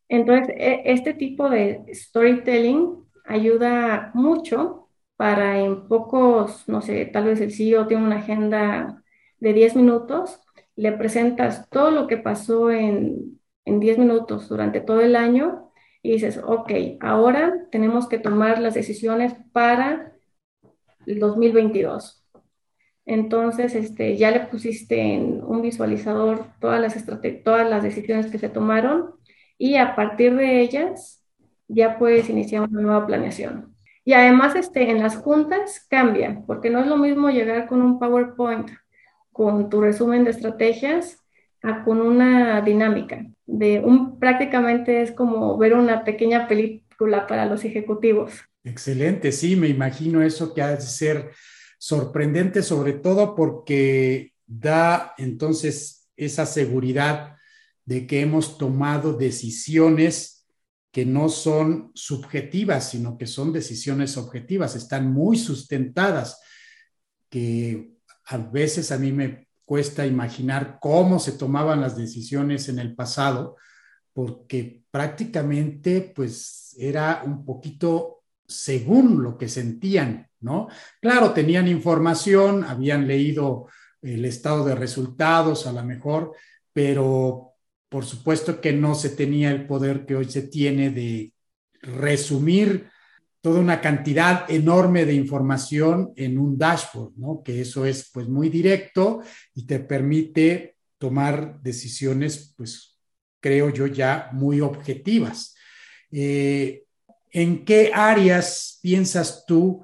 [0.08, 2.96] Entonces, e, este tipo de storytelling
[3.26, 9.04] ayuda mucho para en pocos, no sé, tal vez el CEO tiene una agenda
[9.42, 10.41] de 10 minutos,
[10.76, 15.72] le presentas todo lo que pasó en, en 10 minutos durante todo el año
[16.04, 20.14] y dices, ok, ahora tenemos que tomar las decisiones para
[21.06, 22.26] el 2022.
[23.06, 27.06] Entonces, este, ya le pusiste en un visualizador todas las,
[27.44, 29.16] todas las decisiones que se tomaron
[29.58, 31.24] y a partir de ellas
[31.68, 33.76] ya puedes iniciar una nueva planeación.
[34.04, 38.00] Y además, este, en las juntas cambia, porque no es lo mismo llegar con un
[38.00, 38.70] PowerPoint,
[39.32, 41.18] con tu resumen de estrategias,
[41.64, 43.26] a con una dinámica.
[43.46, 48.34] De un, prácticamente es como ver una pequeña película para los ejecutivos.
[48.64, 51.32] Excelente, sí, me imagino eso que ha de ser
[51.80, 57.38] sorprendente, sobre todo porque da entonces esa seguridad
[57.86, 60.48] de que hemos tomado decisiones
[60.92, 66.40] que no son subjetivas, sino que son decisiones objetivas, están muy sustentadas,
[67.30, 67.91] que
[68.32, 73.58] a veces a mí me cuesta imaginar cómo se tomaban las decisiones en el pasado,
[74.14, 80.68] porque prácticamente pues era un poquito según lo que sentían, ¿no?
[81.02, 83.68] Claro, tenían información, habían leído
[84.02, 86.34] el estado de resultados a lo mejor,
[86.74, 87.54] pero
[87.88, 91.34] por supuesto que no se tenía el poder que hoy se tiene de
[91.82, 92.91] resumir
[93.42, 97.42] toda una cantidad enorme de información en un dashboard, ¿no?
[97.44, 99.22] Que eso es pues muy directo
[99.56, 103.00] y te permite tomar decisiones, pues
[103.40, 105.56] creo yo ya muy objetivas.
[106.12, 106.84] Eh,
[107.32, 109.84] ¿En qué áreas piensas tú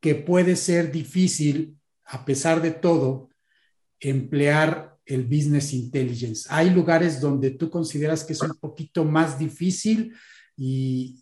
[0.00, 3.30] que puede ser difícil, a pesar de todo,
[3.98, 6.46] emplear el business intelligence?
[6.50, 10.14] ¿Hay lugares donde tú consideras que es un poquito más difícil
[10.56, 11.21] y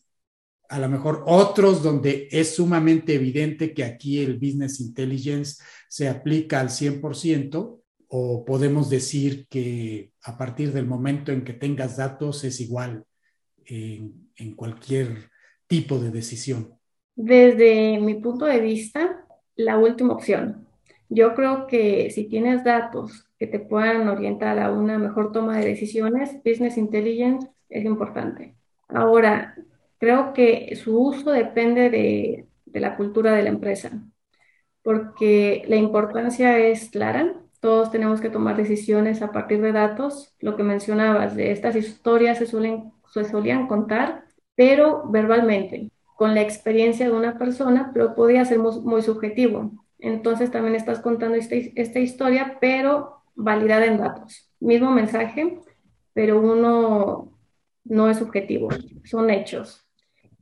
[0.70, 6.60] a lo mejor otros donde es sumamente evidente que aquí el business intelligence se aplica
[6.60, 7.80] al 100%?
[8.12, 13.04] ¿O podemos decir que a partir del momento en que tengas datos es igual
[13.66, 15.30] en, cualquier
[15.66, 16.74] tipo de decisión?
[17.16, 20.66] Desde mi punto de vista, la última opción.
[21.08, 25.66] Yo creo que si tienes datos que te puedan orientar a una mejor toma de
[25.66, 28.54] decisiones, Business Intelligence es importante.
[28.88, 29.54] Ahora,
[30.00, 34.02] creo que su uso depende de, de la cultura de la empresa,
[34.82, 37.34] porque la importancia es clara.
[37.60, 40.34] Todos tenemos que tomar decisiones a partir de datos.
[40.40, 44.24] Lo que mencionabas, de estas historias se, suelen, se solían contar
[44.60, 49.72] pero verbalmente, con la experiencia de una persona, pero podía ser muy, subjetivo.
[49.98, 54.52] Entonces también estás contando este, esta historia, pero validada en datos.
[54.60, 55.58] Mismo mensaje,
[56.12, 57.32] pero uno
[57.84, 58.68] no es subjetivo,
[59.04, 59.89] son hechos.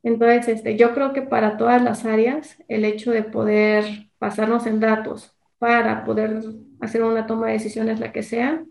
[0.02, 3.84] Entonces, este, yo creo que para todas las áreas, el hecho de poder
[4.18, 6.40] pasarnos en datos para poder
[6.80, 8.64] hacer una toma de decisiones, la que sea,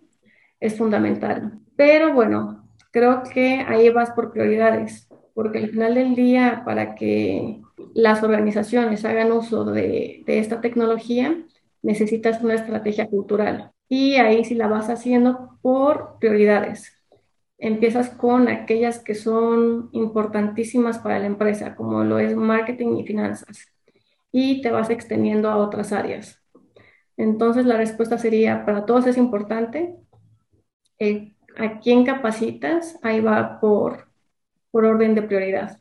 [0.60, 1.60] es fundamental.
[1.76, 7.62] Pero bueno, creo que ahí vas por prioridades porque al final del día, para que
[7.94, 11.38] las organizaciones hagan uso de, de esta tecnología,
[11.84, 13.72] necesitas una estrategia cultural.
[13.88, 16.97] Y ahí sí la vas haciendo por prioridades.
[17.60, 23.66] Empiezas con aquellas que son importantísimas para la empresa, como lo es marketing y finanzas,
[24.32, 26.40] y te vas extendiendo a otras áreas.
[27.18, 29.96] Entonces la respuesta sería, para todos es importante.
[31.00, 33.00] Eh, ¿A quién capacitas?
[33.02, 34.08] Ahí va por,
[34.70, 35.80] por orden de prioridad.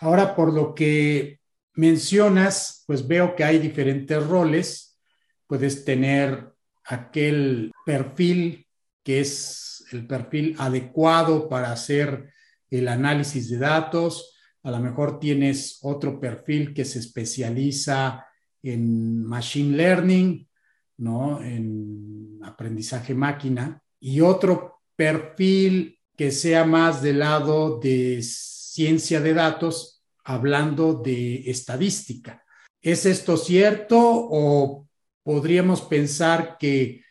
[0.00, 1.40] Ahora, por lo que
[1.74, 5.00] mencionas, pues veo que hay diferentes roles.
[5.46, 6.52] Puedes tener
[6.84, 8.65] aquel perfil
[9.06, 12.28] que es el perfil adecuado para hacer
[12.68, 14.36] el análisis de datos.
[14.64, 18.26] A lo mejor tienes otro perfil que se especializa
[18.64, 20.48] en machine learning,
[20.96, 21.40] ¿no?
[21.40, 23.80] En aprendizaje máquina.
[24.00, 32.42] Y otro perfil que sea más del lado de ciencia de datos, hablando de estadística.
[32.82, 34.88] ¿Es esto cierto o
[35.22, 37.05] podríamos pensar que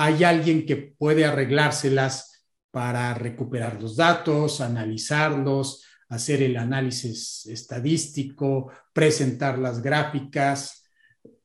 [0.00, 9.58] hay alguien que puede arreglárselas para recuperar los datos, analizarlos, hacer el análisis estadístico, presentar
[9.58, 10.88] las gráficas?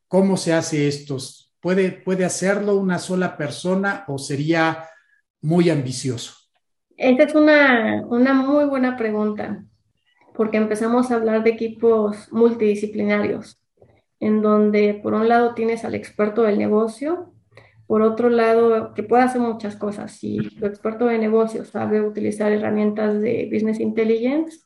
[0.07, 1.17] ¿Cómo se hace esto?
[1.59, 4.87] ¿Puede, puede hacerlo una sola persona o sería
[5.41, 6.35] muy ambicioso?
[6.95, 9.65] Esta es una, una muy buena pregunta,
[10.35, 13.59] porque empezamos a hablar de equipos multidisciplinarios,
[14.19, 17.32] en donde por un lado tienes al experto del negocio,
[17.93, 20.13] por otro lado, que puede hacer muchas cosas.
[20.13, 24.61] Si tu experto de negocio sabe utilizar herramientas de business intelligence,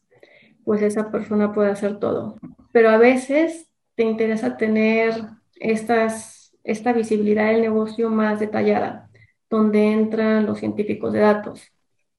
[0.64, 2.38] pues esa persona puede hacer todo.
[2.72, 5.14] Pero a veces te interesa tener
[5.56, 9.10] estas, esta visibilidad del negocio más detallada,
[9.50, 11.70] donde entran los científicos de datos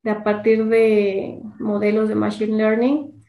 [0.04, 3.24] a partir de modelos de machine learning,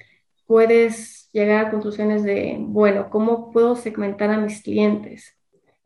[0.46, 5.39] puedes llegar a conclusiones de, bueno, ¿cómo puedo segmentar a mis clientes?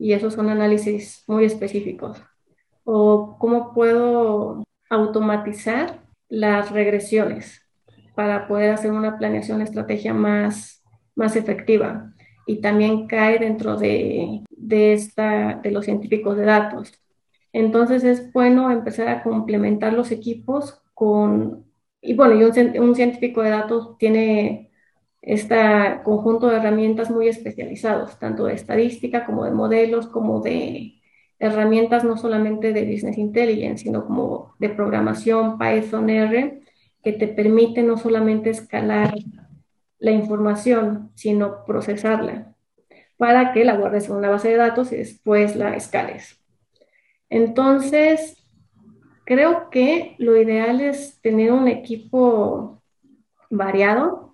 [0.04, 2.22] Y esos son análisis muy específicos.
[2.84, 7.62] O cómo puedo automatizar las regresiones
[8.14, 10.84] para poder hacer una planeación estrategia más,
[11.14, 12.12] más efectiva.
[12.46, 16.92] Y también cae dentro de, de, esta, de los científicos de datos.
[17.54, 21.64] Entonces es bueno empezar a complementar los equipos con,
[22.02, 22.44] y bueno, y
[22.78, 24.70] un, científico de datos tiene
[25.24, 25.56] este
[26.04, 31.00] conjunto de herramientas muy especializados, tanto de estadística como de modelos, como de
[31.38, 36.60] herramientas no solamente de business intelligence, sino como de programación Python R,
[37.02, 39.14] que te permite no solamente escalar
[39.98, 42.54] la información, sino procesarla
[43.16, 46.40] para que la guardes en una base de datos y después la escales.
[47.30, 48.44] Entonces,
[49.24, 52.82] Creo que lo ideal es tener un equipo
[53.48, 54.33] variado,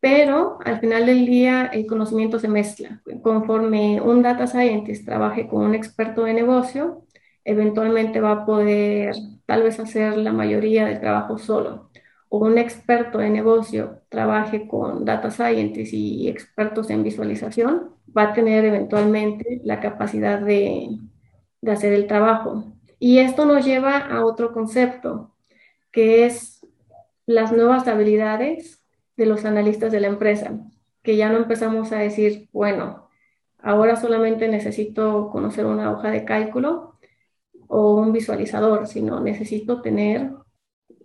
[0.00, 3.02] pero al final del día el conocimiento se mezcla.
[3.22, 7.04] Conforme un data scientist trabaje con un experto de negocio,
[7.44, 9.14] eventualmente va a poder
[9.46, 11.90] tal vez hacer la mayoría del trabajo solo.
[12.28, 18.32] O un experto de negocio trabaje con data scientists y expertos en visualización, va a
[18.34, 20.88] tener eventualmente la capacidad de,
[21.60, 22.64] de hacer el trabajo.
[22.98, 25.34] Y esto nos lleva a otro concepto,
[25.90, 26.66] que es
[27.26, 28.77] las nuevas habilidades
[29.18, 30.58] de los analistas de la empresa,
[31.02, 33.10] que ya no empezamos a decir, bueno,
[33.58, 36.98] ahora solamente necesito conocer una hoja de cálculo
[37.68, 40.32] o un visualizador, sino necesito tener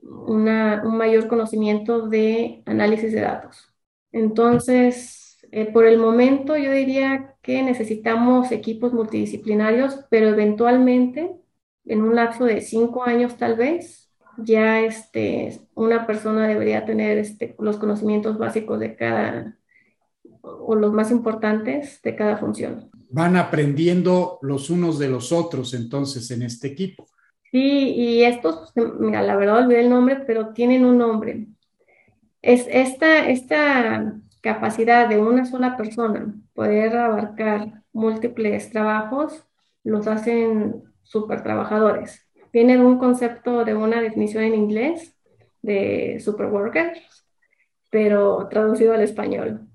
[0.04, 3.74] un mayor conocimiento de análisis de datos.
[4.12, 11.36] Entonces, eh, por el momento yo diría que necesitamos equipos multidisciplinarios, pero eventualmente
[11.86, 14.03] en un lapso de cinco años tal vez,
[14.38, 19.58] ya este, una persona debería tener este, los conocimientos básicos de cada,
[20.42, 22.90] o los más importantes de cada función.
[23.10, 27.08] Van aprendiendo los unos de los otros entonces en este equipo.
[27.52, 31.48] Sí, y estos, mira, la verdad olvidé el nombre, pero tienen un nombre.
[32.42, 39.46] Es esta, esta capacidad de una sola persona poder abarcar múltiples trabajos,
[39.84, 42.28] los hacen super trabajadores.
[42.54, 45.18] Viene de un concepto de una definición en inglés
[45.64, 47.26] de superworkers,
[47.90, 49.68] pero traducido al español,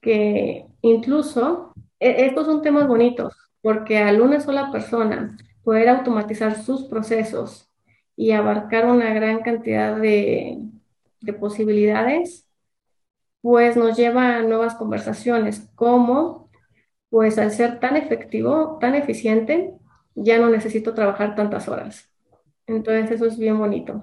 [0.00, 6.84] que incluso e, estos son temas bonitos, porque al una sola persona poder automatizar sus
[6.84, 7.70] procesos
[8.14, 10.58] y abarcar una gran cantidad de,
[11.20, 12.46] de posibilidades,
[13.40, 16.50] pues nos lleva a nuevas conversaciones, como
[17.10, 19.72] pues al ser tan efectivo, tan eficiente,
[20.14, 22.10] ya no necesito trabajar tantas horas.
[22.68, 24.02] Entonces eso es bien bonito.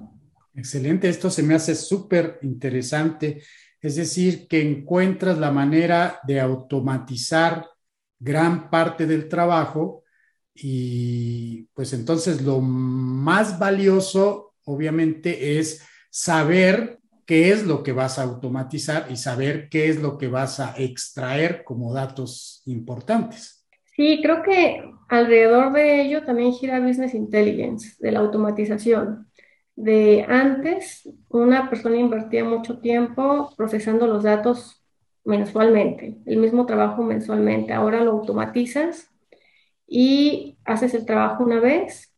[0.56, 3.44] Excelente, esto se me hace súper interesante.
[3.82, 7.68] es decir, que encuentras la manera de automatizar
[8.18, 10.04] gran parte del trabajo
[10.56, 18.24] y pues entonces lo más valioso obviamente es saber qué es lo que vas a
[18.24, 23.55] automatizar y saber qué es lo que vas a extraer como datos importantes.
[23.96, 29.28] Sí, creo que alrededor de ello también gira Business Intelligence, de la automatización.
[29.76, 34.84] De antes, una persona invertía mucho tiempo procesando los datos
[35.24, 37.74] mensualmente, el mismo trabajo mensualmente.
[37.74, 39.10] Ahora lo automatizas
[39.88, 42.14] y haces el trabajo una vez.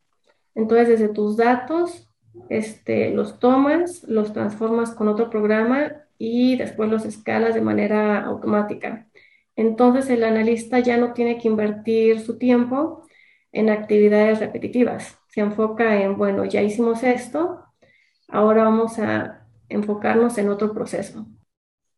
[0.56, 2.08] Entonces, desde tus datos
[2.50, 9.07] este, los tomas, los transformas con otro programa y después los escalas de manera automática.
[9.58, 13.06] Entonces el analista ya no tiene que invertir su tiempo
[13.52, 15.18] en actividades repetitivas.
[15.30, 17.66] Se enfoca en, bueno, ya hicimos esto,
[18.28, 21.28] ahora vamos a enfocarnos en otro proceso.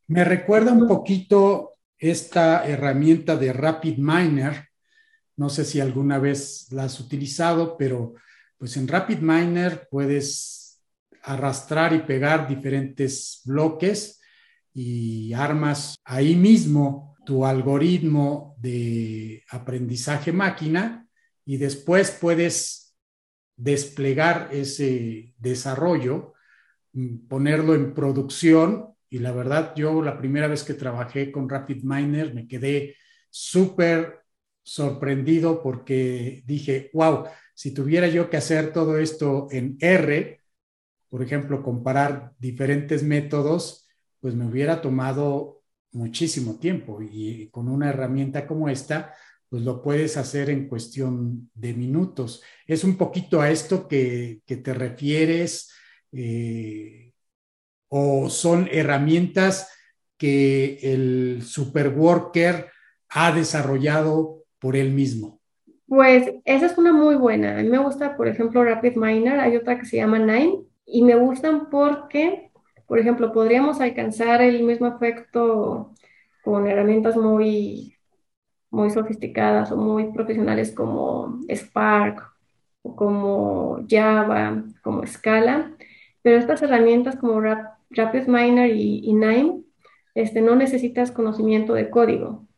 [0.08, 4.70] Me recuerda un poquito esta herramienta de Rapid Miner.
[5.36, 8.16] No sé si alguna vez la has utilizado, pero
[8.58, 10.82] pues en RapidMiner puedes
[11.24, 14.22] arrastrar y pegar diferentes bloques
[14.74, 21.08] y armas ahí mismo tu algoritmo de aprendizaje máquina
[21.46, 22.96] y después puedes
[23.56, 26.34] desplegar ese desarrollo,
[26.94, 28.96] mm, ponerlo en producción.
[29.12, 32.96] Y la verdad yo la primera vez que trabajé con RapidMiner me quedé
[33.30, 34.22] súper
[34.64, 40.42] sorprendido porque dije, wow, si tuviera yo que hacer todo esto en R,
[41.10, 43.88] por ejemplo, comparar diferentes métodos,
[44.20, 45.59] pues me hubiera tomado
[45.92, 49.14] muchísimo tiempo y con una herramienta como esta,
[49.50, 52.44] pues lo puedes hacer en cuestión de minutos.
[52.68, 55.72] Es un poquito a esto que, te refieres
[56.12, 57.14] eh,
[57.88, 59.70] o son herramientas
[60.18, 62.70] que el superworker
[63.10, 65.40] ha desarrollado por él mismo.
[65.88, 67.58] Pues esa es una muy buena.
[67.58, 69.40] A mí me gusta, por ejemplo, Rapid Miner.
[69.40, 72.49] Hay otra que se llama Nine y me gustan porque,
[72.90, 75.94] por ejemplo, podríamos alcanzar el mismo efecto
[76.44, 77.96] con herramientas muy,
[78.72, 82.24] muy sofisticadas o muy profesionales como Spark
[82.82, 85.74] o como Java, como Scala.
[86.22, 89.64] Pero estas herramientas como Rapid Miner y, y Nine,
[90.16, 92.50] este, no necesitas conocimiento de código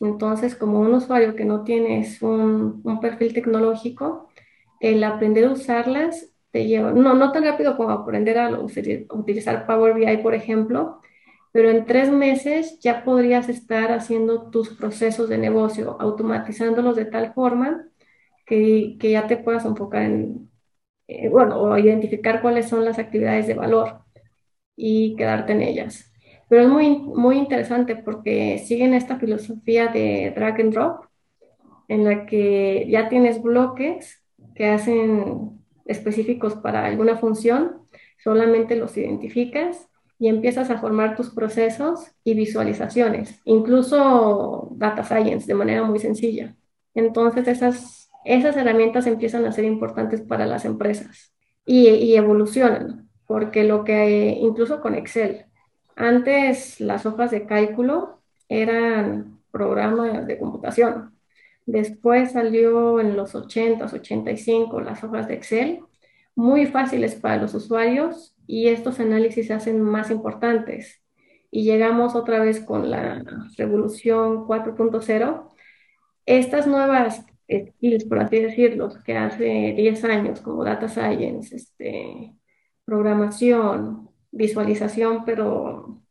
[0.00, 4.28] entonces, como un usuario que no tienes un, perfil tecnológico,
[4.80, 6.30] el aprender a usarlas
[6.64, 11.00] lleva, no, no tan rápido como aprender a utilizar Power BI, por ejemplo,
[11.52, 17.32] pero en tres meses ya podrías estar haciendo tus procesos de negocio, automatizándolos de tal
[17.34, 17.88] forma
[18.46, 20.50] que, ya te puedas enfocar en,
[21.08, 24.00] eh, bueno, o identificar cuáles son las actividades de valor
[24.76, 26.12] y quedarte en ellas.
[26.48, 31.06] Pero es muy, muy interesante porque siguen esta filosofía de drag and drop,
[31.88, 34.22] en la que ya tienes bloques
[34.54, 35.55] que hacen
[35.86, 37.82] específicos para alguna función,
[38.22, 45.54] solamente los identificas y empiezas a formar tus procesos y visualizaciones, incluso data science de
[45.54, 46.56] manera muy sencilla.
[46.94, 51.34] Entonces esas, esas herramientas empiezan a ser importantes para las empresas
[51.66, 55.44] y, evolucionan, porque lo que incluso con Excel,
[55.96, 61.15] antes las hojas de cálculo eran programas de computación.
[61.66, 65.80] Después salió en los 80s, 85 las hojas de Excel,
[66.36, 71.02] muy fáciles para los usuarios y estos análisis se hacen más importantes.
[71.50, 73.22] Y llegamos otra vez con la
[73.56, 75.50] revolución 4.0.
[76.26, 82.34] Estas nuevas skills, por así decirlo, que hace 10 años, como data science, este,
[82.84, 86.02] programación, visualización, pero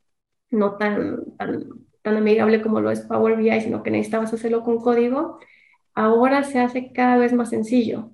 [0.51, 5.39] no tan, tan, amigable como lo es Power BI, sino que necesitabas hacerlo con código,
[5.93, 8.11] ahora se hace cada vez más sencillo.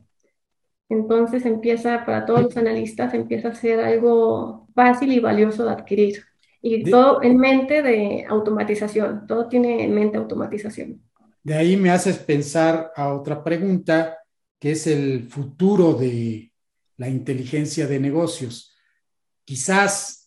[0.89, 6.23] Entonces empieza, para todos los analistas, empieza a ser algo fácil y valioso de adquirir.
[6.61, 11.01] Y todo en mente de automatización, todo tiene en mente automatización.
[11.43, 14.17] De ahí me haces pensar a otra pregunta,
[14.59, 16.51] que es el futuro de
[16.97, 18.71] la inteligencia de negocios
[19.51, 20.20] quizás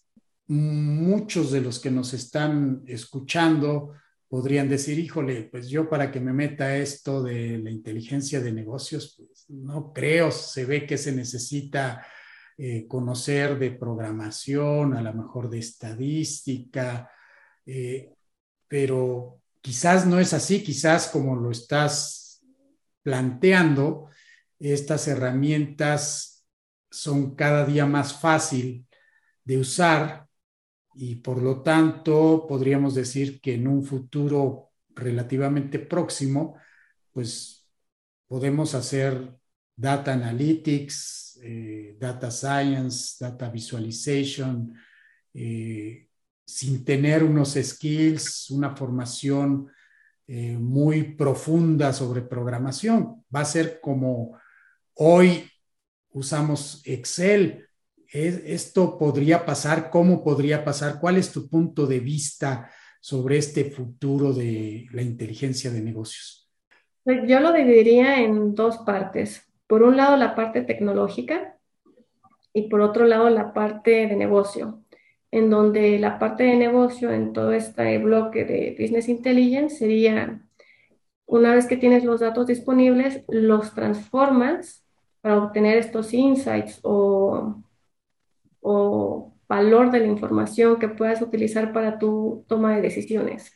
[0.46, 3.92] muchos de los que nos están escuchando
[4.28, 9.14] podrían decir, híjole, pues yo para que me meta esto de la inteligencia de negocios,
[9.16, 12.04] pues no creo, se ve que se necesita
[12.58, 17.10] eh, conocer de programación, a lo mejor de estadística,
[17.64, 18.12] eh,
[18.66, 22.44] pero quizás no es así, quizás como lo estás
[23.02, 24.08] planteando,
[24.58, 26.44] estas herramientas
[26.90, 28.86] son cada día más fácil
[29.44, 30.26] de usar
[30.94, 36.56] y por lo tanto podríamos decir que en un futuro relativamente próximo,
[37.12, 37.68] pues
[38.26, 39.36] podemos hacer
[39.76, 44.74] data analytics, eh, data science, data visualization,
[45.32, 46.08] eh,
[46.46, 49.68] sin tener unos skills, una formación
[50.26, 53.24] eh, muy profunda sobre programación.
[53.34, 54.38] Va a ser como
[54.94, 55.50] hoy
[56.10, 57.68] usamos Excel.
[58.14, 59.90] ¿Esto podría pasar?
[59.90, 61.00] ¿Cómo podría pasar?
[61.00, 66.48] ¿Cuál es tu punto de vista sobre este futuro de la inteligencia de negocios?
[67.02, 69.52] Pues yo lo dividiría en dos partes.
[69.66, 71.58] Por un lado, la parte tecnológica
[72.52, 74.80] y por otro lado, la parte de negocio
[75.32, 80.40] en donde la parte de negocio en todo este bloque de Business Intelligence sería,
[81.26, 84.86] una vez que tienes los datos disponibles, los transformas
[85.20, 87.63] para obtener estos insights o,
[88.66, 93.52] o valor de la información que puedas utilizar para tu toma de decisiones.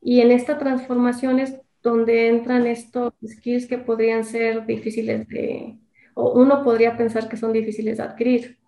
[0.00, 5.76] Y en esta transformación es donde entran estos skills que podrían ser difíciles de,
[6.14, 8.58] o uno podría pensar que son difíciles de adquirir,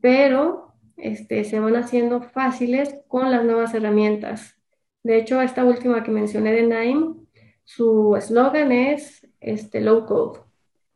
[0.00, 4.56] pero este, se van haciendo fáciles con las nuevas herramientas.
[5.04, 7.26] De hecho, esta última que mencioné de Naim,
[7.62, 10.40] su eslogan es este, low code,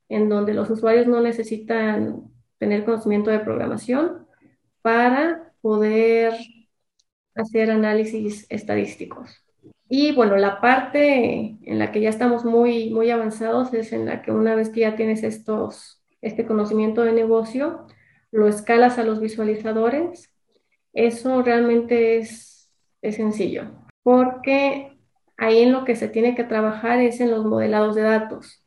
[0.08, 2.24] en donde los usuarios no necesitan
[2.60, 4.26] tener conocimiento de programación
[4.82, 6.34] para poder
[7.34, 9.42] hacer análisis estadísticos.
[9.88, 14.22] Y bueno, la parte en la que ya estamos muy, muy avanzados es en la
[14.22, 17.86] que una vez que ya tienes estos, este conocimiento de negocio,
[18.30, 20.30] lo escalas a los visualizadores,
[20.92, 23.70] eso realmente es, es sencillo,
[24.02, 24.98] porque
[25.38, 28.62] ahí en lo que se tiene que trabajar es en los modelados de datos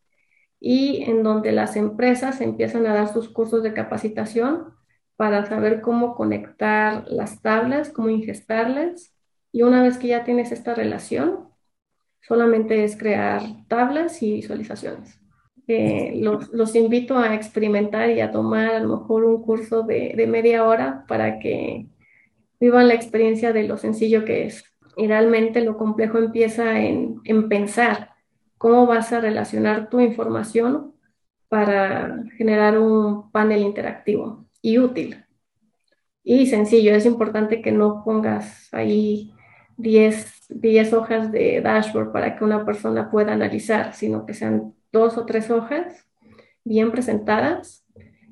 [0.65, 4.73] y en donde las empresas empiezan a dar sus cursos de capacitación
[5.17, 9.13] para saber cómo conectar las tablas, cómo ingestarlas.
[9.51, 11.49] Y una vez que ya tienes esta relación,
[12.21, 15.19] solamente es crear tablas y visualizaciones.
[15.67, 20.13] Eh, los, los, invito a experimentar y a tomar a lo mejor un curso de,
[20.15, 21.87] de, media hora para que
[22.61, 24.63] vivan la experiencia de lo sencillo que es.
[24.95, 28.12] Y realmente lo complejo empieza en, en pensar
[28.63, 30.93] cómo vas a relacionar tu información
[31.49, 35.25] para generar un panel interactivo y útil.
[36.23, 39.33] Y sencillo, es importante que no pongas ahí
[39.75, 45.17] 10, 10 hojas de dashboard para que una persona pueda analizar, sino que sean dos
[45.17, 46.07] o tres hojas
[46.63, 47.85] bien presentadas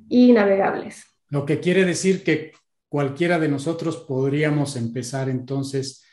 [0.07, 1.07] y navegables.
[1.27, 2.53] Lo que quiere decir que
[2.87, 6.05] cualquiera de nosotros podríamos empezar entonces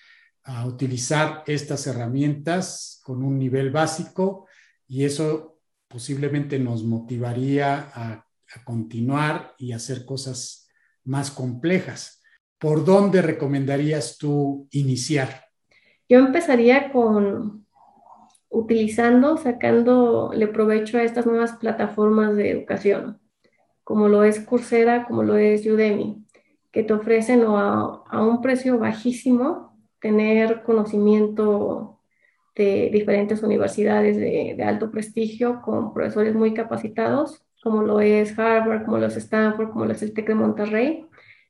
[0.45, 4.47] a utilizar estas herramientas con un nivel básico
[4.87, 5.59] y eso
[5.89, 10.69] posiblemente nos motivaría a, a continuar y hacer cosas
[11.05, 12.23] más complejas.
[12.59, 15.45] ¿Por dónde recomendarías tú iniciar?
[16.09, 17.67] Yo empezaría con
[18.51, 23.21] utilizando, sacándole provecho a estas nuevas plataformas de educación,
[23.85, 26.25] como lo es Coursera, como lo es Udemy,
[26.71, 29.68] que te ofrecen a, un precio bajísimo
[30.01, 32.01] tener conocimiento
[32.55, 38.99] de diferentes universidades de, alto prestigio con profesores muy capacitados, como lo es Harvard, como
[38.99, 41.07] lo es Stanford, como lo es el TEC de Monterrey,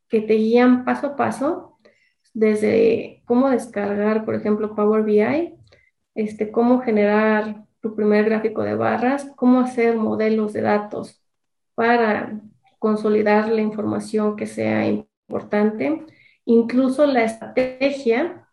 [0.09, 1.79] que te guían paso a paso
[2.35, 5.55] desde cómo descargar, por ejemplo, Power BI
[6.19, 11.23] este, cómo generar tu primer gráfico de barras, cómo hacer modelos de datos
[11.77, 12.41] para
[12.81, 16.05] consolidar la información que sea importante,
[16.49, 18.49] incluso la estrategia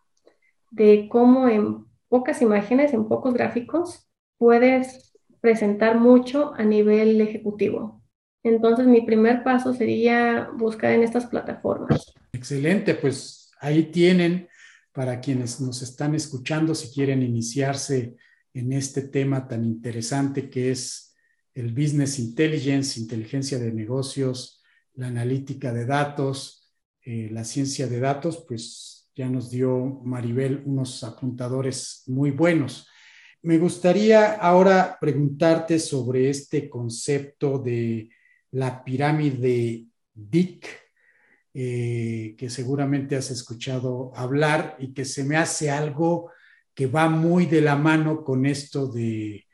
[0.70, 8.04] de cómo en pocas imágenes, en pocos gráficos, puedes presentar mucho a nivel ejecutivo.
[8.44, 12.14] Entonces, mi primer paso sería buscar en estas plataformas.
[12.34, 14.50] Excelente, pues ahí tienen
[14.92, 18.18] para quienes nos están escuchando si quieren iniciarse
[18.54, 21.16] en este tema tan interesante que es
[21.54, 24.62] el business intelligence, inteligencia de negocios,
[24.96, 26.65] la analítica de datos,
[27.06, 32.88] eh, la ciencia de datos, pues ya nos dio Maribel unos apuntadores muy buenos.
[33.44, 38.10] Me gustaría ahora preguntarte sobre este concepto de
[38.52, 39.86] la pirámide
[40.16, 40.66] DIC,
[41.54, 46.32] eh, que seguramente has escuchado hablar y que se me hace algo
[46.74, 49.46] que va muy de la mano con esto de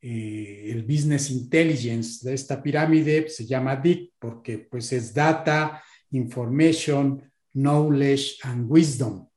[0.00, 5.82] eh, el business intelligence de esta pirámide se llama DIC porque pues es data,
[6.12, 7.22] information,
[7.54, 9.28] knowledge and wisdom.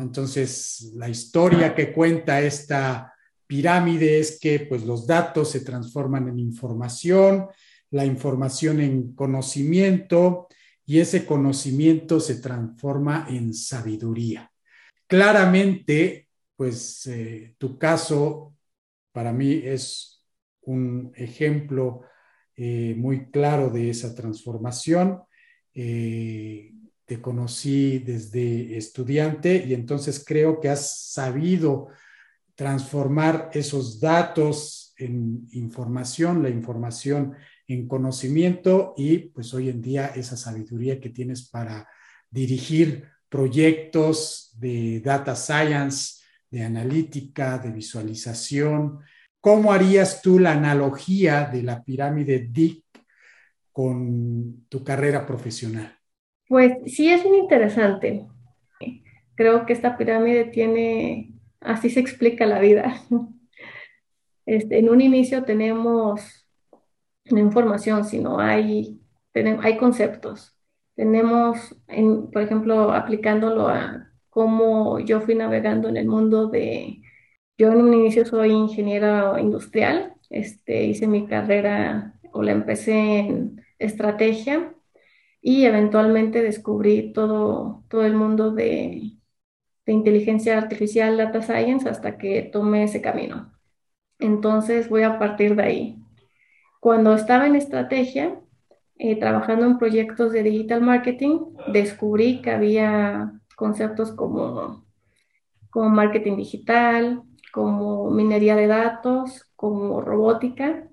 [0.00, 3.12] Entonces, la historia que cuenta esta
[3.46, 7.48] pirámide es que pues los datos se transforman en información,
[7.90, 10.48] la información en conocimiento
[10.86, 14.50] y ese conocimiento se transforma en sabiduría.
[15.06, 18.54] Claramente, pues eh, tu caso
[19.12, 20.24] para mí es
[20.62, 22.02] un ejemplo
[22.56, 25.22] eh, muy claro de esa transformación.
[25.74, 26.72] Eh,
[27.04, 31.88] te conocí desde estudiante y entonces creo que has sabido
[32.54, 37.34] transformar esos datos en información, la información
[37.66, 41.88] en conocimiento y pues hoy en día esa sabiduría que tienes para
[42.30, 49.00] dirigir proyectos de data science, de analítica, de visualización.
[49.40, 52.40] ¿Cómo harías tú la analogía de la pirámide
[53.72, 55.98] con tu carrera profesional?
[56.48, 58.26] Pues sí, es muy interesante.
[59.34, 62.94] Creo que esta pirámide tiene, así se explica la vida.
[64.44, 66.42] Este, en un inicio tenemos
[67.30, 69.00] no información, sino hay,
[69.34, 70.56] hay conceptos.
[70.94, 71.76] Tenemos,
[72.32, 77.00] por ejemplo, aplicándolo a cómo yo fui navegando en el mundo de,
[77.56, 83.61] yo en un inicio soy ingeniera industrial, este, hice mi carrera o la empecé en
[83.84, 84.74] estrategia
[85.40, 89.12] y eventualmente descubrí todo, todo el mundo de,
[89.86, 93.52] de inteligencia artificial, data science, hasta que tomé ese camino.
[94.18, 95.98] Entonces voy a partir de ahí.
[96.80, 98.40] Cuando estaba en estrategia,
[98.98, 101.40] eh, trabajando en proyectos de digital marketing,
[101.72, 104.84] descubrí que había conceptos como,
[105.70, 107.22] como marketing digital,
[107.52, 110.88] como minería de datos, como robótica.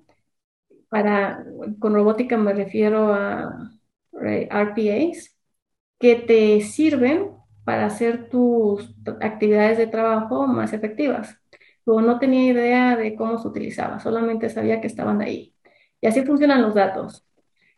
[0.90, 1.44] Para,
[1.78, 3.72] con robótica me refiero a
[4.22, 5.36] eh, RPAs,
[5.98, 7.30] que te sirven
[7.64, 11.38] para hacer tus actividades de trabajo más efectivas.
[11.86, 15.54] Yo no tenía idea de cómo se utilizaba, solamente sabía que estaban ahí.
[16.00, 17.24] Y así funcionan los datos.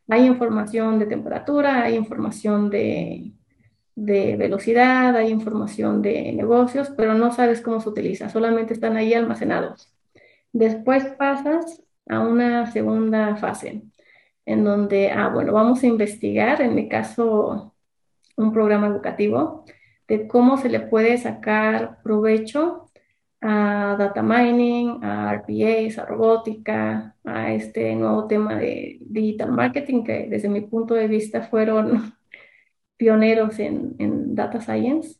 [0.08, 3.32] Hay información de temperatura, hay información de,
[3.94, 9.92] velocidad, hay información de negocios, pero no sabes cómo se utiliza, solamente están ahí almacenados.
[10.52, 13.82] Después pasas a una segunda fase,
[14.44, 17.74] en donde, ah, bueno, vamos a investigar, en mi caso,
[18.36, 19.64] un programa educativo,
[20.08, 22.90] de cómo se le puede sacar provecho
[23.40, 30.26] a data mining, a RPAs, a robótica, a este nuevo tema de digital marketing, que
[30.28, 32.14] desde mi punto de vista fueron
[32.96, 35.18] pioneros en, en data science.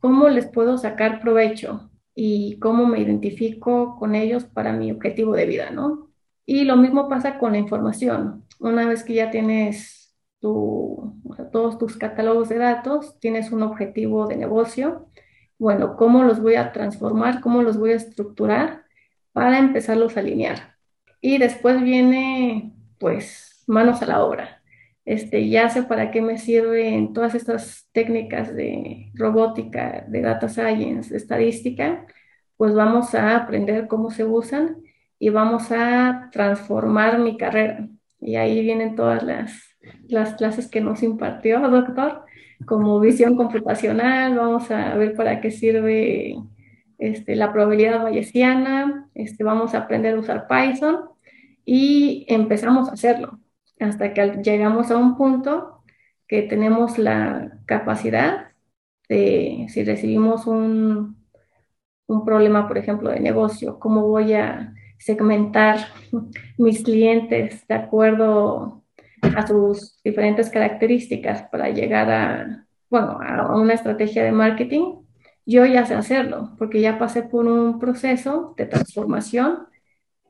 [0.00, 5.46] ¿Cómo les puedo sacar provecho y cómo me identifico con ellos para mi objetivo de
[5.46, 6.09] vida, ¿no?
[6.50, 8.44] Y lo mismo pasa con la información.
[8.58, 11.14] Una vez que ya tienes tu,
[11.52, 15.06] todos tus catálogos de datos, tienes un objetivo de negocio,
[15.58, 18.82] bueno, cómo los voy a transformar, cómo los voy a estructurar
[19.32, 20.74] para empezarlos a alinear.
[21.20, 24.60] Y después viene, pues, manos a la obra.
[25.04, 31.10] Este, ya sé para qué me sirven todas estas técnicas de robótica, de data science,
[31.10, 32.06] de estadística,
[32.56, 34.82] pues vamos a aprender cómo se usan
[35.20, 37.86] y vamos a transformar mi carrera.
[38.20, 39.52] Y ahí vienen todas las,
[40.08, 42.24] las clases que nos impartió, doctor,
[42.66, 46.36] como visión computacional, vamos a ver para qué sirve
[46.98, 51.00] este, la probabilidad bayesiana, este, vamos a aprender a usar Python
[51.66, 53.38] y empezamos a hacerlo
[53.78, 55.82] hasta que llegamos a un punto
[56.26, 58.52] que tenemos la capacidad
[59.08, 61.16] de, si recibimos un,
[62.06, 65.78] un problema, por ejemplo, de negocio, cómo voy a segmentar
[66.58, 68.84] mis clientes de acuerdo
[69.22, 74.96] a sus diferentes características para llegar a, bueno, a una estrategia de marketing,
[75.46, 79.66] yo ya sé hacerlo, porque ya pasé por un proceso de transformación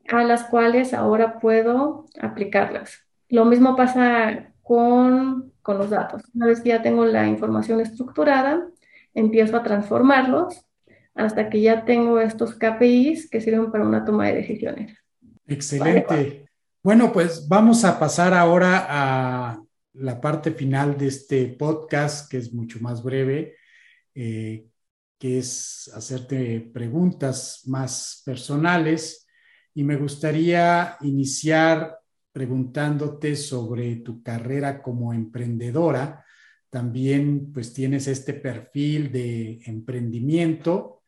[0.09, 3.05] a las cuales ahora puedo aplicarlas.
[3.29, 6.23] Lo mismo pasa con, con los datos.
[6.33, 8.67] Una vez que ya tengo la información estructurada,
[9.13, 10.65] empiezo a transformarlos
[11.15, 14.97] hasta que ya tengo estos KPIs que sirven para una toma de decisiones.
[15.47, 16.45] Excelente.
[16.83, 19.61] Bueno, pues vamos a pasar ahora a
[19.93, 23.55] la parte final de este podcast, que es mucho más breve,
[24.15, 24.67] eh,
[25.19, 29.27] que es hacerte preguntas más personales.
[29.73, 31.97] Y me gustaría iniciar
[32.31, 36.25] preguntándote sobre tu carrera como emprendedora.
[36.69, 41.00] También pues tienes este perfil de emprendimiento.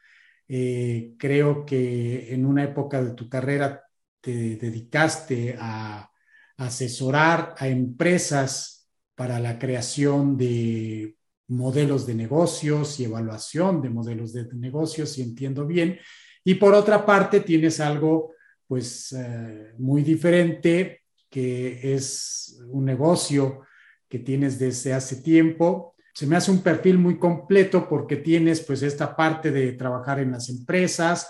[0.48, 3.84] Eh, creo que en una época de tu carrera
[4.22, 6.10] te dedicaste a
[6.58, 11.18] asesorar a empresas para la creación de
[11.48, 16.00] modelos de negocios y evaluación de modelos de negocios, si entiendo bien.
[16.44, 18.34] Y por otra parte, tienes algo
[18.68, 23.62] pues eh, muy diferente, que es un negocio
[24.10, 25.93] que tienes desde hace tiempo.
[26.14, 30.32] Se me hace un perfil muy completo porque tienes pues esta parte de trabajar en
[30.32, 31.28] las empresas,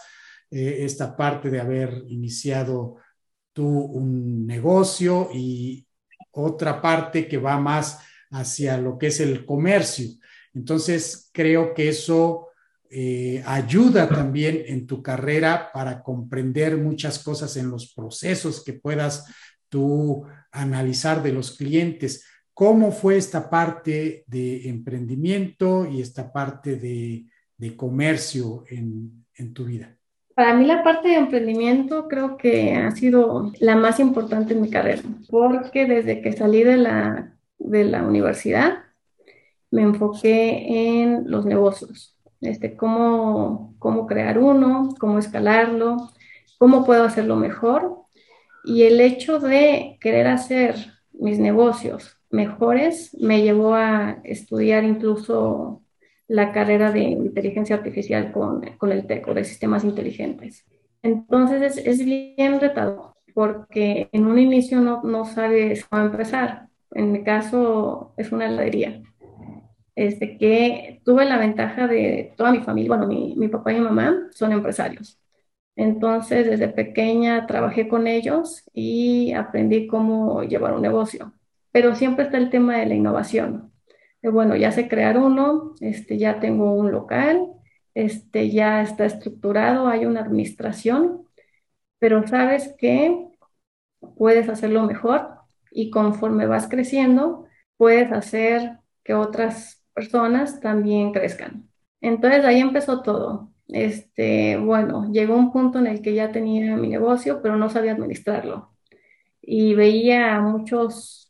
[0.51, 2.97] eh, esta parte de haber iniciado
[3.53, 5.88] tú un negocio y
[6.31, 7.99] otra parte que va más
[8.31, 10.09] hacia lo que es el comercio.
[10.53, 12.47] Entonces, creo que eso
[12.89, 19.25] eh, ayuda también en tu carrera para comprender muchas cosas en los procesos que puedas
[19.69, 22.25] tú analizar de los clientes.
[22.53, 27.27] ¿Cómo fue esta parte de emprendimiento y esta parte de,
[27.77, 29.95] comercio en, en tu vida?
[30.35, 34.69] Para mí la parte de emprendimiento creo que ha sido la más importante en mi
[34.69, 38.79] carrera, porque desde que salí de la, de la universidad
[39.71, 46.11] me enfoqué en los negocios, este, cómo, cómo crear uno, cómo escalarlo,
[46.59, 47.97] cómo puedo hacerlo mejor.
[48.65, 50.75] Y el hecho de querer hacer
[51.11, 55.81] mis negocios mejores me llevó a estudiar incluso
[56.27, 60.65] la carrera de inteligencia artificial con, con el TECO, de sistemas inteligentes.
[61.01, 66.67] Entonces es, es, bien retador porque en un inicio no, no sabes cómo empezar.
[66.91, 69.01] En mi caso es una heladería
[69.95, 73.81] este, que tuve la ventaja de toda mi familia, bueno, mi, mi papá y mi
[73.81, 75.19] mamá son empresarios.
[75.75, 81.34] Entonces, desde pequeña trabajé con ellos y aprendí cómo llevar un negocio.
[81.74, 83.74] Pero siempre está el tema de la innovación.
[84.24, 87.47] bueno, ya sé crear uno, este, ya tengo un local,
[87.93, 91.28] este, ya está estructurado, hay una administración,
[91.99, 93.28] pero sabes que
[94.17, 95.30] puedes hacerlo mejor
[95.71, 97.47] y conforme vas creciendo,
[97.78, 101.69] puedes hacer que otras personas también crezcan.
[102.01, 103.51] Entonces ahí empezó todo.
[103.67, 107.93] Este, bueno, llegó un punto en el que ya tenía mi negocio, pero no sabía
[107.93, 108.71] administrarlo.
[109.41, 111.22] Y veía a muchos,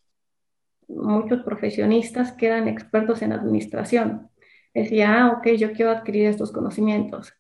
[0.88, 4.30] muchos profesionistas que eran expertos en administración.
[4.74, 7.34] Decía, ah, ok, yo quiero adquirir estos conocimientos.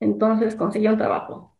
[0.00, 1.56] Entonces conseguí un trabajo.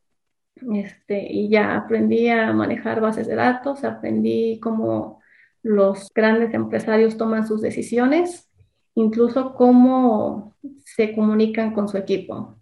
[0.74, 5.20] Este, y ya aprendí a manejar bases de datos, aprendí cómo
[5.62, 8.51] los grandes empresarios toman sus decisiones
[8.95, 12.59] incluso cómo se comunican con su equipo.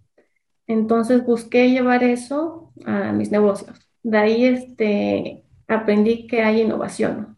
[0.66, 3.88] Entonces busqué llevar eso a mis negocios.
[4.02, 7.37] De ahí este, aprendí que hay innovación.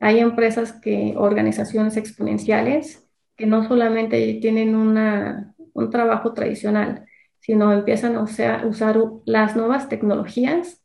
[0.00, 7.06] Hay empresas que, organizaciones exponenciales, que no solamente tienen una, un trabajo tradicional,
[7.40, 10.82] sino empiezan a usar, usar las nuevas tecnologías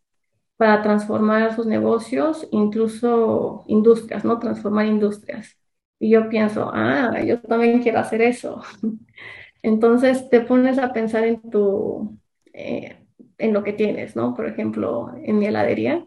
[0.58, 4.40] para transformar sus negocios, incluso industrias, ¿no?
[4.40, 5.58] Transformar industrias.
[6.00, 8.62] Y yo pienso, ah, yo también quiero hacer eso.
[9.64, 12.18] Entonces te pones a pensar en tu,
[12.54, 12.98] eh,
[13.38, 14.34] en lo que tienes, ¿no?
[14.36, 16.06] Por ejemplo, en mi heladería,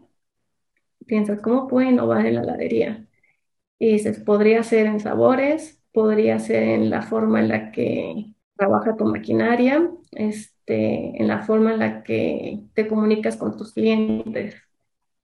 [1.07, 3.07] piensas, ¿cómo puedo innovar en la heladería?
[3.79, 8.95] Y dices, podría ser en sabores, podría ser en la forma en la que trabaja
[8.97, 14.55] tu maquinaria, este, en la forma en la que te comunicas con tus clientes.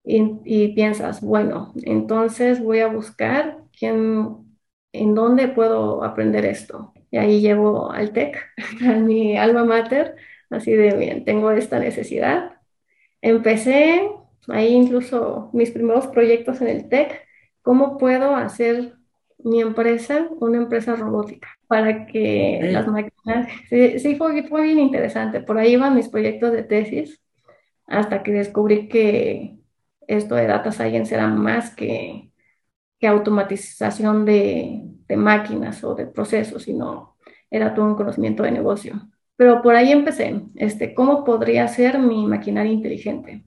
[0.05, 4.37] Y, piensas, bueno, entonces voy a buscar quién
[4.93, 6.93] ¿en dónde puedo aprender esto?
[7.11, 8.37] Y ahí llevo al TEC,
[8.87, 10.15] a mi alma mater,
[10.49, 12.51] así de bien, tengo esta necesidad.
[13.21, 14.09] Empecé
[14.47, 17.21] ahí incluso mis primeros proyectos en el TEC,
[17.61, 18.95] ¿cómo puedo hacer
[19.39, 21.49] mi empresa una empresa robótica?
[21.67, 26.63] Para que las máquinas, sí, fue, fue bien interesante, por ahí van mis proyectos de
[26.63, 27.21] tesis,
[27.87, 29.57] hasta que descubrí que
[30.07, 32.29] esto de data science era más que
[33.07, 37.17] automatización de, máquinas o de procesos, sino
[37.51, 39.09] era todo un conocimiento de negocio.
[39.35, 43.43] Pero por ahí empecé, este, ¿cómo podría ser mi maquinaria inteligente?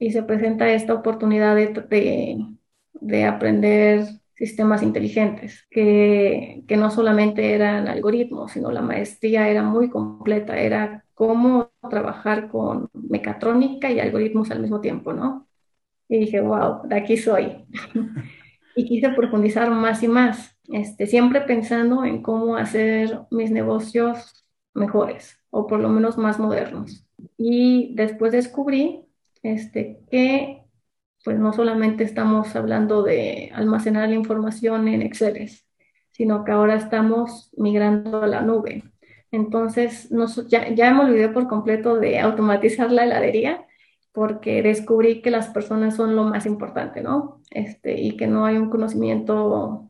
[0.00, 2.46] Y se presenta esta oportunidad de,
[2.94, 9.90] de, aprender sistemas inteligentes, que, que, no solamente eran algoritmos, sino la maestría era muy
[9.90, 15.46] completa, era cómo trabajar con mecatrónica y algoritmos al mismo tiempo, ¿no?
[16.08, 17.66] Y dije, wow, de aquí soy.
[18.74, 25.38] y quise profundizar más y más, este, siempre pensando en cómo hacer mis negocios mejores
[25.50, 27.06] o por lo menos más modernos.
[27.36, 29.09] Y después descubrí
[29.42, 30.64] este, que
[31.24, 35.50] pues no solamente estamos hablando de almacenar la información en Excel,
[36.12, 38.84] sino que ahora estamos migrando a la nube.
[39.30, 40.08] Entonces,
[40.48, 43.66] ya, ya me olvidé por completo de automatizar la heladería
[44.12, 47.40] porque descubrí que las personas son lo más importante, ¿no?
[47.50, 49.88] Este, y que no hay un conocimiento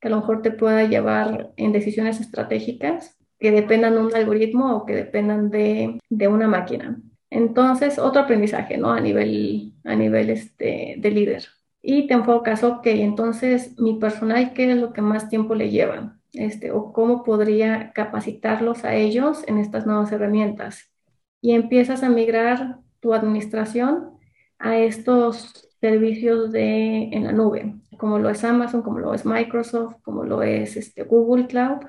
[0.00, 4.76] que a lo mejor te pueda llevar en decisiones estratégicas que dependan de un algoritmo
[4.76, 6.98] o que dependan de, de una máquina.
[7.32, 8.90] Entonces, otro aprendizaje, ¿no?
[8.92, 11.44] A nivel, a nivel este, de líder.
[11.82, 16.18] y te enfocas, ok, entonces mi personal, ¿qué es lo que más tiempo le lleva?
[16.34, 20.92] Este, o cómo podría capacitarlos a ellos en estas nuevas herramientas.
[21.40, 24.10] Y empiezas a migrar tu administración
[24.58, 29.96] a estos servicios de, en la nube, como lo es Amazon, como lo es Microsoft,
[30.02, 31.80] como lo es este, Google Cloud,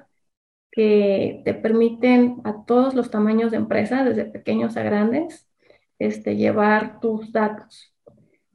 [0.73, 5.47] que te permiten a todos los tamaños de empresa, desde pequeños a grandes,
[5.99, 7.93] este, llevar tus datos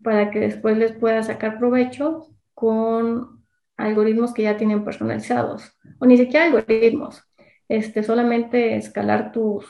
[0.02, 3.44] para que después les puedas sacar provecho con
[3.76, 7.22] algoritmos que ya tienen personalizados, o ni siquiera algoritmos,
[7.68, 9.62] este, solamente escalar tu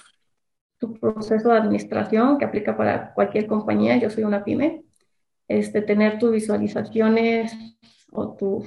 [1.00, 4.84] proceso de administración que aplica para cualquier compañía, yo soy una pyme,
[5.48, 7.52] este, tener tus visualizaciones
[8.10, 8.66] o tu,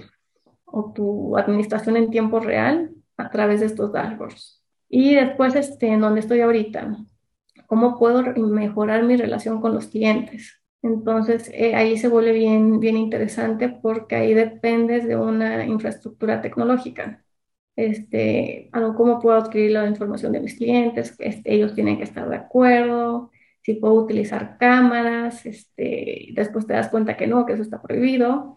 [0.66, 4.62] o tu administración en tiempo real a través de estos dashboards.
[4.90, 6.98] Y después, este, en donde estoy ahorita,
[7.68, 10.62] ¿cómo puedo mejorar mi relación con los clientes?
[10.82, 17.24] Entonces, eh, ahí se vuelve bien, bien interesante porque ahí dependes de una infraestructura tecnológica.
[17.76, 22.36] Este, cómo puedo adquirir la información de mis clientes, este, ellos tienen que estar de
[22.36, 23.32] acuerdo,
[23.62, 28.56] si puedo utilizar cámaras, este, después te das cuenta que no, que eso está prohibido.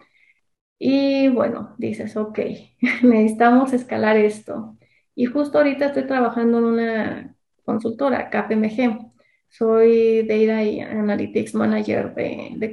[0.87, 2.39] Y bueno, dices, ok,
[3.03, 4.77] necesitamos escalar esto.
[5.15, 9.11] Y justo ahorita estoy trabajando en una consultora, KPMG.
[9.49, 10.59] Soy Data
[10.91, 12.71] Analytics Manager de, de,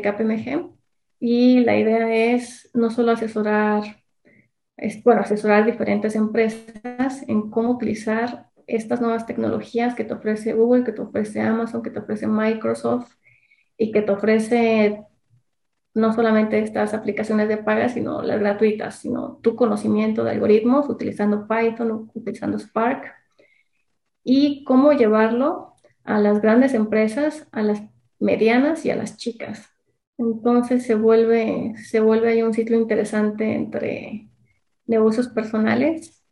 [0.00, 0.70] KPMG.
[1.20, 4.02] Y la idea es no solo asesorar,
[4.78, 10.84] es, bueno, asesorar diferentes empresas en cómo utilizar estas nuevas tecnologías que te ofrece Google,
[10.84, 13.12] que te ofrece Amazon, que te ofrece Microsoft
[13.76, 15.04] y que te ofrece
[15.94, 21.46] no solamente estas aplicaciones de paga, sino las gratuitas, sino tu conocimiento de algoritmos utilizando
[21.46, 23.12] Python, utilizando Spark
[24.24, 25.74] y cómo llevarlo
[26.04, 27.82] a las grandes empresas, a las
[28.18, 29.68] medianas y a las chicas.
[30.18, 34.28] Entonces se vuelve, se vuelve ahí un ciclo interesante entre
[34.86, 36.22] negocios personales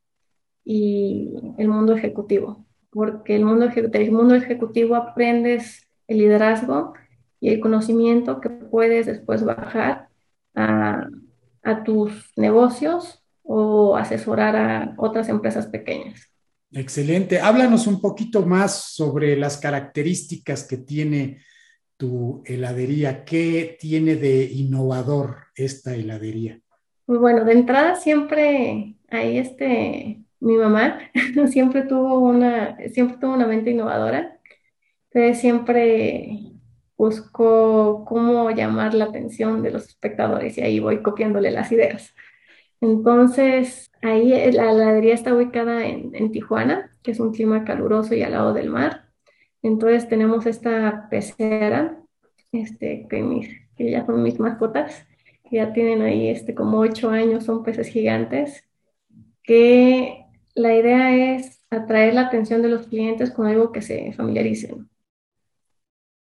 [0.64, 6.94] y el mundo ejecutivo, porque el mundo, el mundo ejecutivo aprendes el liderazgo
[7.40, 10.08] y el conocimiento que puedes después bajar
[10.54, 11.08] a,
[11.62, 16.30] a tus negocios o asesorar a otras empresas pequeñas.
[16.72, 17.40] Excelente.
[17.40, 21.38] Háblanos un poquito más sobre las características que tiene
[21.96, 23.24] tu heladería.
[23.24, 26.60] ¿Qué tiene de innovador esta heladería?
[27.06, 31.00] Pues bueno, de entrada siempre hay este, mi mamá
[31.50, 34.38] siempre tuvo una, siempre tuvo una mente innovadora.
[35.10, 36.49] Entonces siempre
[37.00, 42.14] buscó cómo llamar la atención de los espectadores y ahí voy copiándole las ideas.
[42.82, 48.22] Entonces, ahí la heladería está ubicada en, en, Tijuana, que es un clima caluroso y
[48.22, 49.08] al lado del mar.
[49.62, 52.02] Entonces tenemos esta pecera,
[52.52, 53.48] este, que, mis,
[53.78, 55.06] que ya son mis mascotas,
[55.48, 58.68] que ya tienen ahí este, como ocho años, son peces gigantes,
[59.42, 64.89] que la idea es atraer la atención de los clientes con algo que se familiaricen.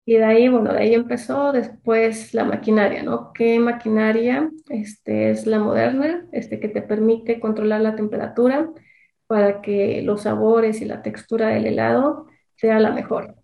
[0.06, 3.32] Y de ahí, bueno, de ahí empezó después la maquinaria, ¿no?
[3.32, 8.70] ¿Qué maquinaria este, es la moderna, este, que te permite controlar la temperatura
[9.26, 12.26] para que los sabores y la textura del helado
[12.56, 13.36] sea la mejor?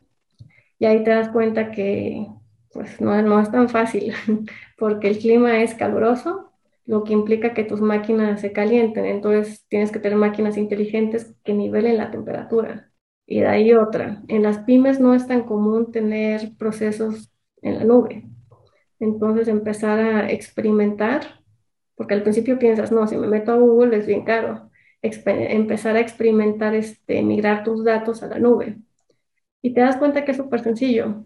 [0.78, 2.26] Y ahí te das cuenta que
[2.72, 4.14] pues no, no es tan fácil,
[4.78, 6.52] porque el clima es caluroso
[6.86, 9.06] lo que implica que tus máquinas se calienten.
[9.06, 12.89] Entonces tienes que tener máquinas inteligentes que nivelen la temperatura.
[13.31, 14.20] Y de ahí otra.
[14.26, 17.31] En las pymes no es tan común tener procesos
[17.62, 18.24] en la nube.
[18.99, 21.41] Entonces empezar a experimentar,
[21.95, 24.68] porque al principio piensas, no, si me meto a Google es bien caro.
[25.01, 28.78] empezar a experimentar, este, migrar tus datos a la nube.
[29.62, 31.24] Y te das cuenta que es súper sencillo,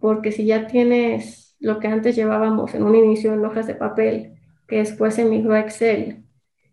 [0.00, 4.38] porque si ya tienes lo que antes llevábamos en un inicio en hojas de papel,
[4.66, 6.24] que después se migró a Excel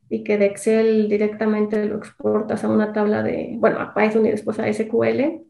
[0.10, 4.32] y que de Excel directamente lo exportas a una tabla de, bueno, a Python y
[4.32, 5.42] después a SQL,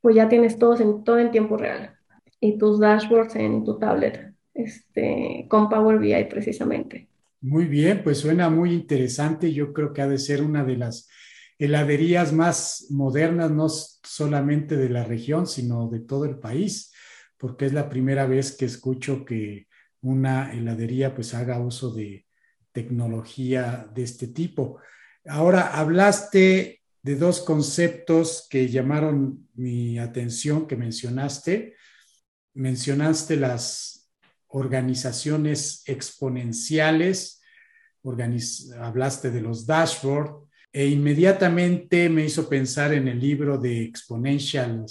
[0.00, 1.96] pues ya tienes todo en, todo en tiempo real
[2.40, 7.08] y tus dashboards en tu tablet este, con Power BI precisamente.
[7.40, 9.52] Muy bien, pues suena muy interesante.
[9.52, 11.08] Yo creo que ha de ser una de las
[11.58, 16.92] heladerías más modernas, no solamente de la región, sino de todo el país,
[17.36, 19.66] porque es la primera vez que escucho que
[20.00, 22.26] una heladería pues haga uso de
[22.72, 24.78] tecnología de este tipo.
[25.26, 31.74] Ahora, hablaste de dos conceptos que llamaron mi atención, que mencionaste.
[32.54, 34.10] Mencionaste las
[34.48, 37.40] organizaciones exponenciales,
[38.78, 44.84] hablaste de los dashboards e inmediatamente me hizo pensar en el libro de Exponential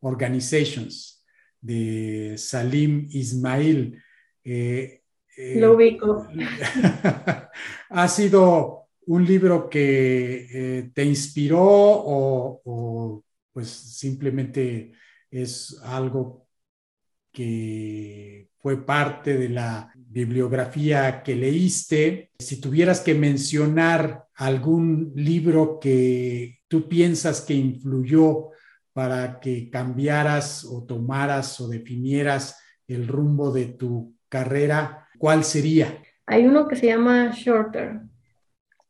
[0.00, 1.24] Organizations
[1.60, 4.02] de Salim Ismail,
[4.42, 4.99] Eh,
[5.40, 6.28] eh, Lo ubico.
[7.88, 14.92] ¿Ha sido un libro que eh, te inspiró o, pues simplemente
[15.30, 16.46] es algo
[17.32, 22.32] que fue parte de la bibliografía que leíste?
[22.38, 28.50] Si tuvieras que mencionar algún libro que tú piensas que influyó
[28.92, 36.02] para que cambiaras o tomaras o definieras el rumbo de tu carrera, ¿cuál sería?
[36.24, 38.00] Hay uno que se llama Shorter,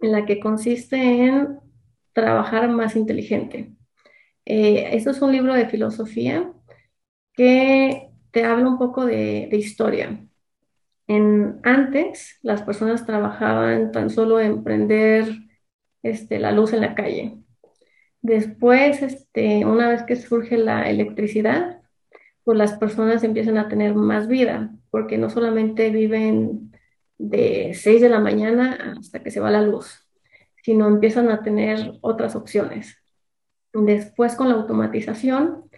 [0.01, 1.59] en la que consiste en
[2.13, 3.73] trabajar más inteligente.
[4.47, 6.53] Eh, esto es un libro de filosofía
[7.35, 10.25] que te habla un poco de, historia.
[11.09, 15.27] En, antes, las personas trabajaban tan solo en prender
[16.05, 17.39] este, la luz en la calle.
[18.23, 21.80] Después, este, una vez que surge la electricidad,
[22.45, 26.73] pues las personas empiezan a tener más vida, porque no solamente viven
[27.19, 30.09] de 6 de la mañana hasta que se va la luz,
[30.63, 32.97] sino empiezan a tener otras opciones.
[33.73, 35.71] Después, con la automatización,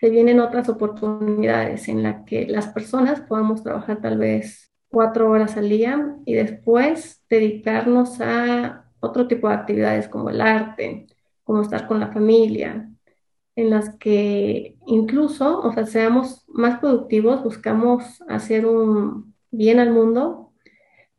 [0.00, 5.56] se vienen otras oportunidades en las que las personas podamos trabajar tal vez cuatro horas
[5.56, 11.06] al día y después dedicarnos a otro tipo de actividades como el arte,
[11.44, 12.90] como estar con la familia,
[13.56, 20.52] en las que incluso, o sea, seamos más productivos, buscamos hacer un bien al mundo,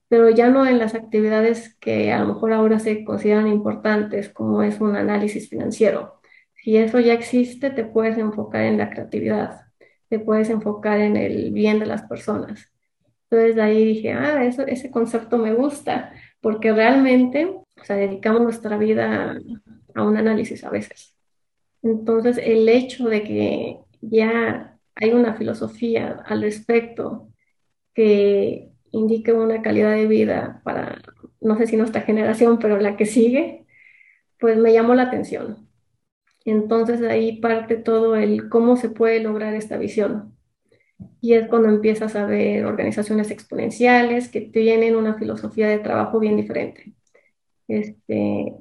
[0.07, 4.63] pero ya no en las actividades que a lo mejor ahora se consideran importantes, como
[4.63, 6.21] es un análisis financiero.
[6.63, 9.61] Si eso ya existe, te puedes enfocar en la creatividad,
[10.09, 12.71] te puedes enfocar en el bien de las personas.
[13.29, 18.41] Entonces de ahí dije, ah, eso, ese concepto me gusta, porque realmente, o sea, dedicamos
[18.41, 19.37] nuestra vida
[19.95, 21.16] a un análisis a veces.
[21.81, 27.29] Entonces, el hecho de que ya hay una filosofía al respecto
[27.93, 31.01] que indique una calidad de vida para,
[31.41, 33.65] no sé si nuestra generación, pero la que sigue,
[34.39, 35.67] pues me llamó la atención.
[36.45, 40.37] Entonces ahí parte todo el cómo se puede lograr esta visión.
[41.21, 46.37] Y es cuando empiezas a ver organizaciones exponenciales que tienen una filosofía de trabajo bien
[46.37, 46.93] diferente.
[47.67, 48.53] Este,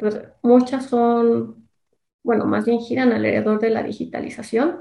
[0.00, 1.59] pues, muchas son,
[2.22, 4.80] bueno, más bien giran alrededor de la digitalización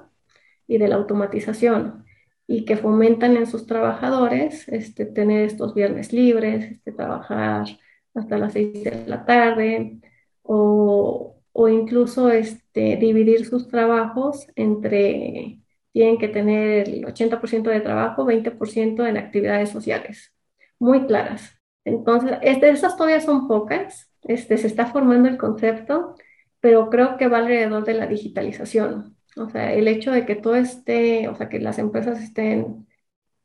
[0.68, 2.06] y de la automatización
[2.48, 7.68] y que fomentan en sus trabajadores este, tener estos viernes libres, este, trabajar
[8.16, 10.00] hasta las seis de la tarde
[10.42, 15.60] o, o incluso este, dividir sus trabajos entre,
[15.92, 20.34] tienen que tener el 80% de trabajo, 20% en actividades sociales,
[20.80, 21.60] muy claras.
[21.86, 26.16] Entonces, estas todavía son pocas, este, se está formando el concepto,
[26.60, 29.18] pero creo que va alrededor de la digitalización.
[29.38, 32.88] O sea, el hecho de que todo esté, o sea, que las empresas estén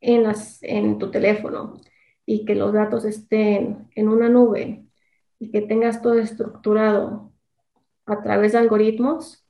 [0.01, 1.79] en, las, en tu teléfono
[2.25, 4.85] y que los datos estén en una nube
[5.39, 7.31] y que tengas todo estructurado
[8.05, 9.45] a través de algoritmos,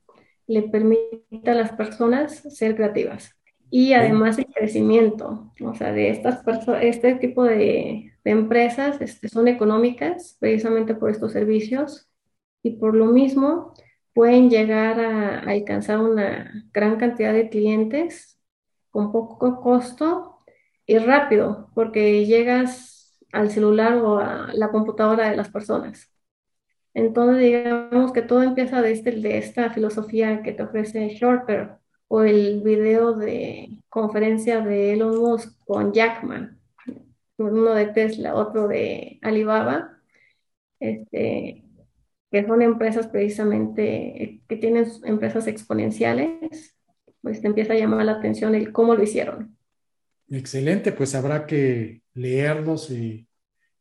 [0.47, 3.35] le permite a las personas ser creativas.
[3.71, 6.43] Y además el crecimiento, o sea, de estas
[6.81, 12.07] este tipo de, de empresas este, son económicas precisamente por estos servicios
[12.65, 13.73] y por lo mismo
[14.13, 18.39] pueden llegar a, alcanzar una gran cantidad de clientes
[18.89, 20.39] con poco costo
[20.87, 26.11] y rápido, porque llegas al celular o a la computadora de las personas.
[26.95, 31.73] Entonces, digamos que todo empieza desde de esta filosofía que te ofrece Shorter
[32.07, 36.59] o el video de conferencia de Elon Musk con Jackman,
[37.37, 39.99] uno de Tesla, otro de Alibaba,
[40.79, 41.64] este,
[42.35, 46.75] que son empresas precisamente que tienen empresas exponenciales,
[47.21, 49.55] pues te empieza a llamar la atención el cómo lo hicieron.
[50.29, 53.25] Excelente, pues habrá que leerlos y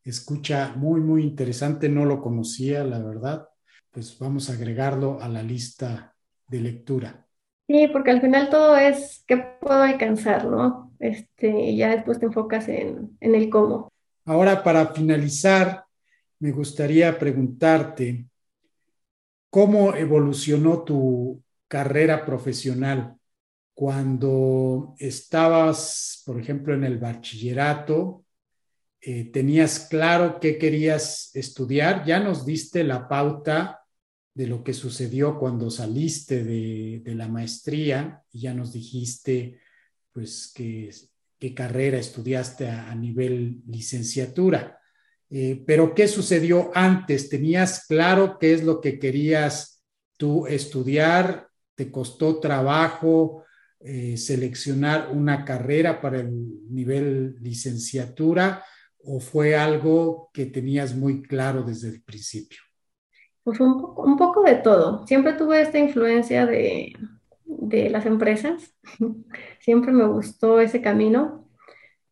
[0.05, 3.49] escucha muy, muy interesante, no lo conocía, la verdad,
[3.91, 6.15] pues vamos a agregarlo a la lista
[6.47, 7.27] de lectura.
[7.67, 10.93] Sí, porque al final todo es qué puedo alcanzar, ¿no?
[11.01, 13.89] Este, y ya después te enfocas en, en el cómo.
[14.27, 15.85] Ahora, para finalizar,
[16.39, 18.27] me gustaría preguntarte,
[19.55, 23.15] ¿cómo evolucionó tu carrera profesional
[23.73, 28.25] cuando estabas, por ejemplo, en el bachillerato?
[29.01, 32.05] Eh, ¿Tenías claro qué querías estudiar?
[32.05, 33.85] Ya nos diste la pauta
[34.35, 39.61] de lo que sucedió cuando saliste de, la maestría y ya nos dijiste
[40.11, 44.81] pues qué carrera estudiaste a, nivel licenciatura.
[45.37, 47.29] Eh, pero ¿qué sucedió antes?
[47.29, 49.83] ¿Tenías claro qué es lo que querías
[50.17, 51.49] tú estudiar?
[51.75, 53.43] ¿Te costó trabajo
[53.81, 56.31] eh, seleccionar una carrera para el
[56.73, 58.63] nivel licenciatura
[59.03, 62.61] o fue algo que tenías muy claro desde el principio?
[63.43, 65.05] Pues un poco, un poco de todo.
[65.05, 66.93] Siempre tuve esta influencia de,
[67.45, 68.73] de las empresas.
[69.59, 71.49] Siempre me gustó ese camino,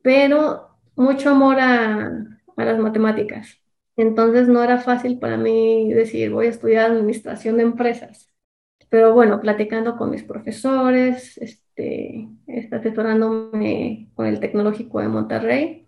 [0.02, 3.58] pero mucho amor a, a las matemáticas.
[3.96, 8.32] Entonces no era fácil para mí decir, voy a estudiar administración de empresas.
[8.88, 12.28] Pero bueno, platicando con mis profesores, este,
[12.70, 15.86] asesorándome con el Tecnológico de Monterrey,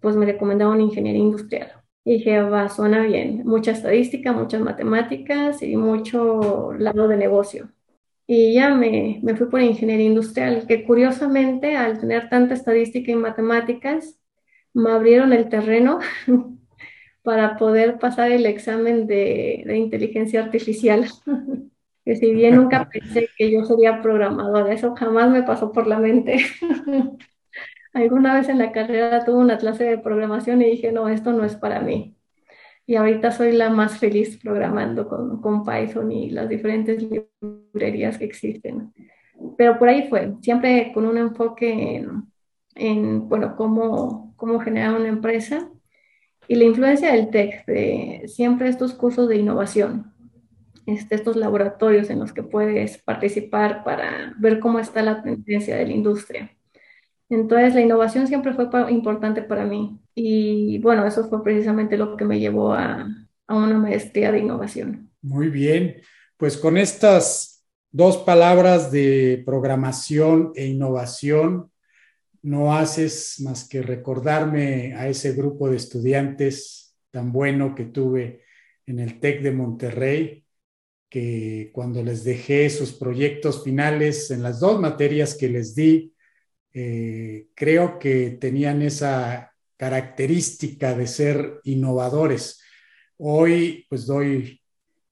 [0.00, 1.72] pues me recomendaron ingeniería industrial.
[2.04, 3.42] Y dije, va, suena bien.
[3.44, 7.70] Mucha estadística, muchas matemáticas y mucho lado de negocio.
[8.26, 13.16] Y ya me, me fui por ingeniería industrial, que curiosamente al tener tanta estadística y
[13.16, 14.18] matemáticas,
[14.74, 16.00] me abrieron el terreno
[17.22, 21.06] para poder pasar el examen de, de inteligencia artificial.
[22.04, 25.98] que si bien nunca pensé que yo sería programadora, eso jamás me pasó por la
[25.98, 26.38] mente.
[27.92, 31.44] Alguna vez en la carrera tuve una clase de programación y dije, no, esto no
[31.44, 32.16] es para mí.
[32.86, 38.24] Y ahorita soy la más feliz programando con, con Python y las diferentes librerías que
[38.24, 38.92] existen.
[39.56, 42.30] Pero por ahí fue, siempre con un enfoque en,
[42.74, 45.68] en bueno, cómo, cómo generar una empresa
[46.48, 50.12] y la influencia del TEC, de siempre estos cursos de innovación,
[50.86, 55.86] este, estos laboratorios en los que puedes participar para ver cómo está la tendencia de
[55.86, 56.50] la industria.
[57.28, 62.24] Entonces, la innovación siempre fue importante para mí y bueno, eso fue precisamente lo que
[62.24, 63.06] me llevó a,
[63.46, 65.10] a una maestría de innovación.
[65.22, 65.96] Muy bien,
[66.36, 71.70] pues con estas dos palabras de programación e innovación,
[72.42, 78.44] no haces más que recordarme a ese grupo de estudiantes tan bueno que tuve
[78.86, 80.44] en el TEC de Monterrey,
[81.08, 86.14] que cuando les dejé sus proyectos finales en las dos materias que les di,
[86.72, 92.60] eh, creo que tenían esa característica de ser innovadores.
[93.16, 94.60] Hoy pues doy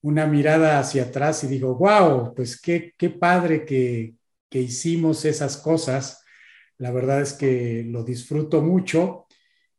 [0.03, 4.15] una mirada hacia atrás y digo, wow, pues qué, qué padre que,
[4.49, 6.23] que hicimos esas cosas.
[6.79, 9.27] La verdad es que lo disfruto mucho.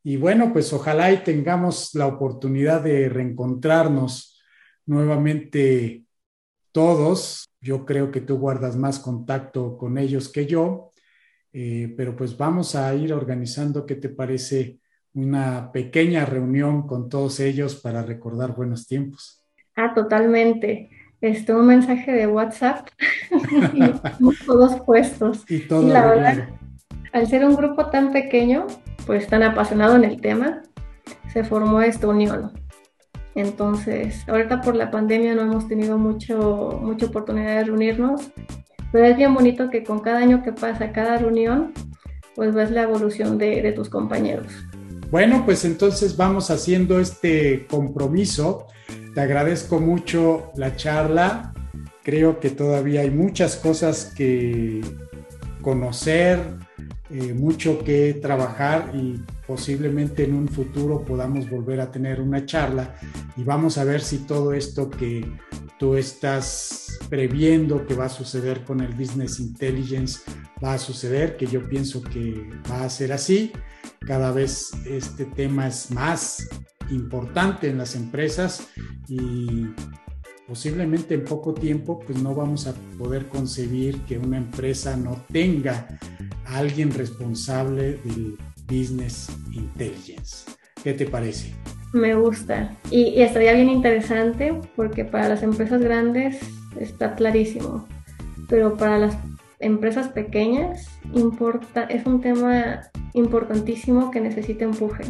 [0.04, 4.42] Y bueno, pues ojalá y tengamos la oportunidad de reencontrarnos
[4.86, 6.04] nuevamente
[6.72, 7.50] todos.
[7.62, 10.90] Yo creo que tú guardas más contacto con ellos que yo
[11.52, 14.80] eh, pero pues vamos a ir organizando, ¿qué te parece?
[15.14, 19.44] Una pequeña reunión con todos ellos para recordar buenos tiempos.
[19.76, 20.92] Ah, totalmente.
[21.20, 22.88] Este, un mensaje de WhatsApp
[23.74, 23.82] y
[24.46, 25.44] todos puestos.
[25.50, 25.92] Y todo.
[25.92, 26.50] la verdad,
[27.12, 28.68] al ser un grupo tan pequeño,
[29.06, 30.62] pues tan apasionado en el tema,
[31.34, 32.52] se formó esta unión.
[33.36, 38.32] Entonces, ahorita por la pandemia no hemos tenido mucho, mucha oportunidad de reunirnos,
[38.92, 41.72] pero es bien bonito que con cada año que pasa, cada reunión,
[42.36, 44.48] pues ves la evolución de, de tus compañeros.
[45.12, 48.68] Bueno, pues entonces vamos haciendo este compromiso.
[49.14, 51.54] Te agradezco mucho la charla.
[52.04, 54.82] Creo que todavía hay muchas cosas que
[55.62, 56.40] conocer,
[57.12, 62.96] eh, mucho que trabajar y posiblemente en un futuro podamos volver a tener una charla
[63.36, 65.26] y vamos a ver si todo esto que
[65.80, 70.20] tú estás previendo que va a suceder con el Business Intelligence
[70.64, 73.52] va a suceder, que yo pienso que va a ser así.
[74.02, 76.48] Cada vez este tema es más
[76.92, 78.68] importante en las empresas
[79.08, 79.68] y
[80.48, 85.88] posiblemente en poco tiempo pues no vamos a poder concebir que una empresa no tenga
[86.46, 88.38] alguien responsable del
[88.68, 90.52] business intelligence.
[90.84, 91.54] ¿Qué te parece?
[91.94, 92.76] Me gusta.
[92.92, 96.40] Y, estaría bien interesante porque para las empresas grandes
[96.80, 97.88] está clarísimo,
[98.48, 99.18] pero para las
[99.60, 102.82] empresas pequeñas importa, es un tema
[103.14, 105.04] importantísimo que necesita empuje.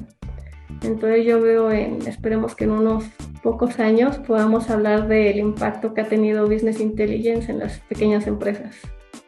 [0.82, 3.04] Entonces yo veo en, esperemos que en unos
[3.44, 8.76] pocos años podamos hablar del impacto que ha tenido Business Intelligence en las pequeñas empresas.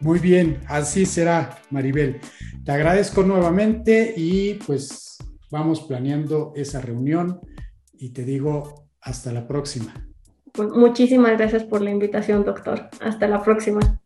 [0.01, 2.19] Muy bien, así será, Maribel.
[2.65, 5.17] Te agradezco nuevamente y pues
[5.51, 7.39] vamos planeando esa reunión
[7.93, 9.93] y te digo hasta la próxima.
[10.53, 12.89] Pues muchísimas gracias por la invitación, doctor.
[12.99, 14.00] Hasta la próxima.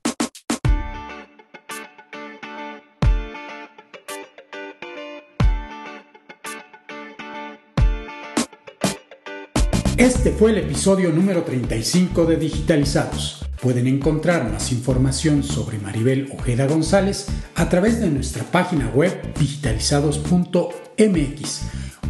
[10.05, 13.43] Este fue el episodio número 35 de Digitalizados.
[13.59, 17.25] Pueden encontrar más información sobre Maribel Ojeda González
[17.55, 21.61] a través de nuestra página web digitalizados.mx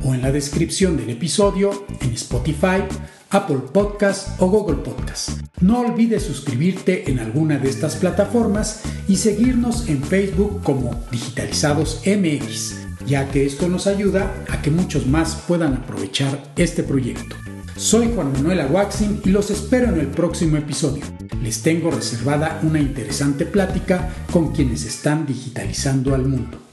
[0.04, 2.84] o en la descripción del episodio en Spotify,
[3.30, 5.30] Apple Podcast o Google Podcast.
[5.62, 12.76] No olvides suscribirte en alguna de estas plataformas y seguirnos en Facebook como Digitalizados MX,
[13.08, 17.38] ya que esto nos ayuda a que muchos más puedan aprovechar este proyecto.
[17.78, 21.04] Soy Juan Manuel Aguaxin y los espero en el próximo episodio.
[21.44, 26.65] Les tengo reservada una interesante plática con quienes están digitalizando al mundo.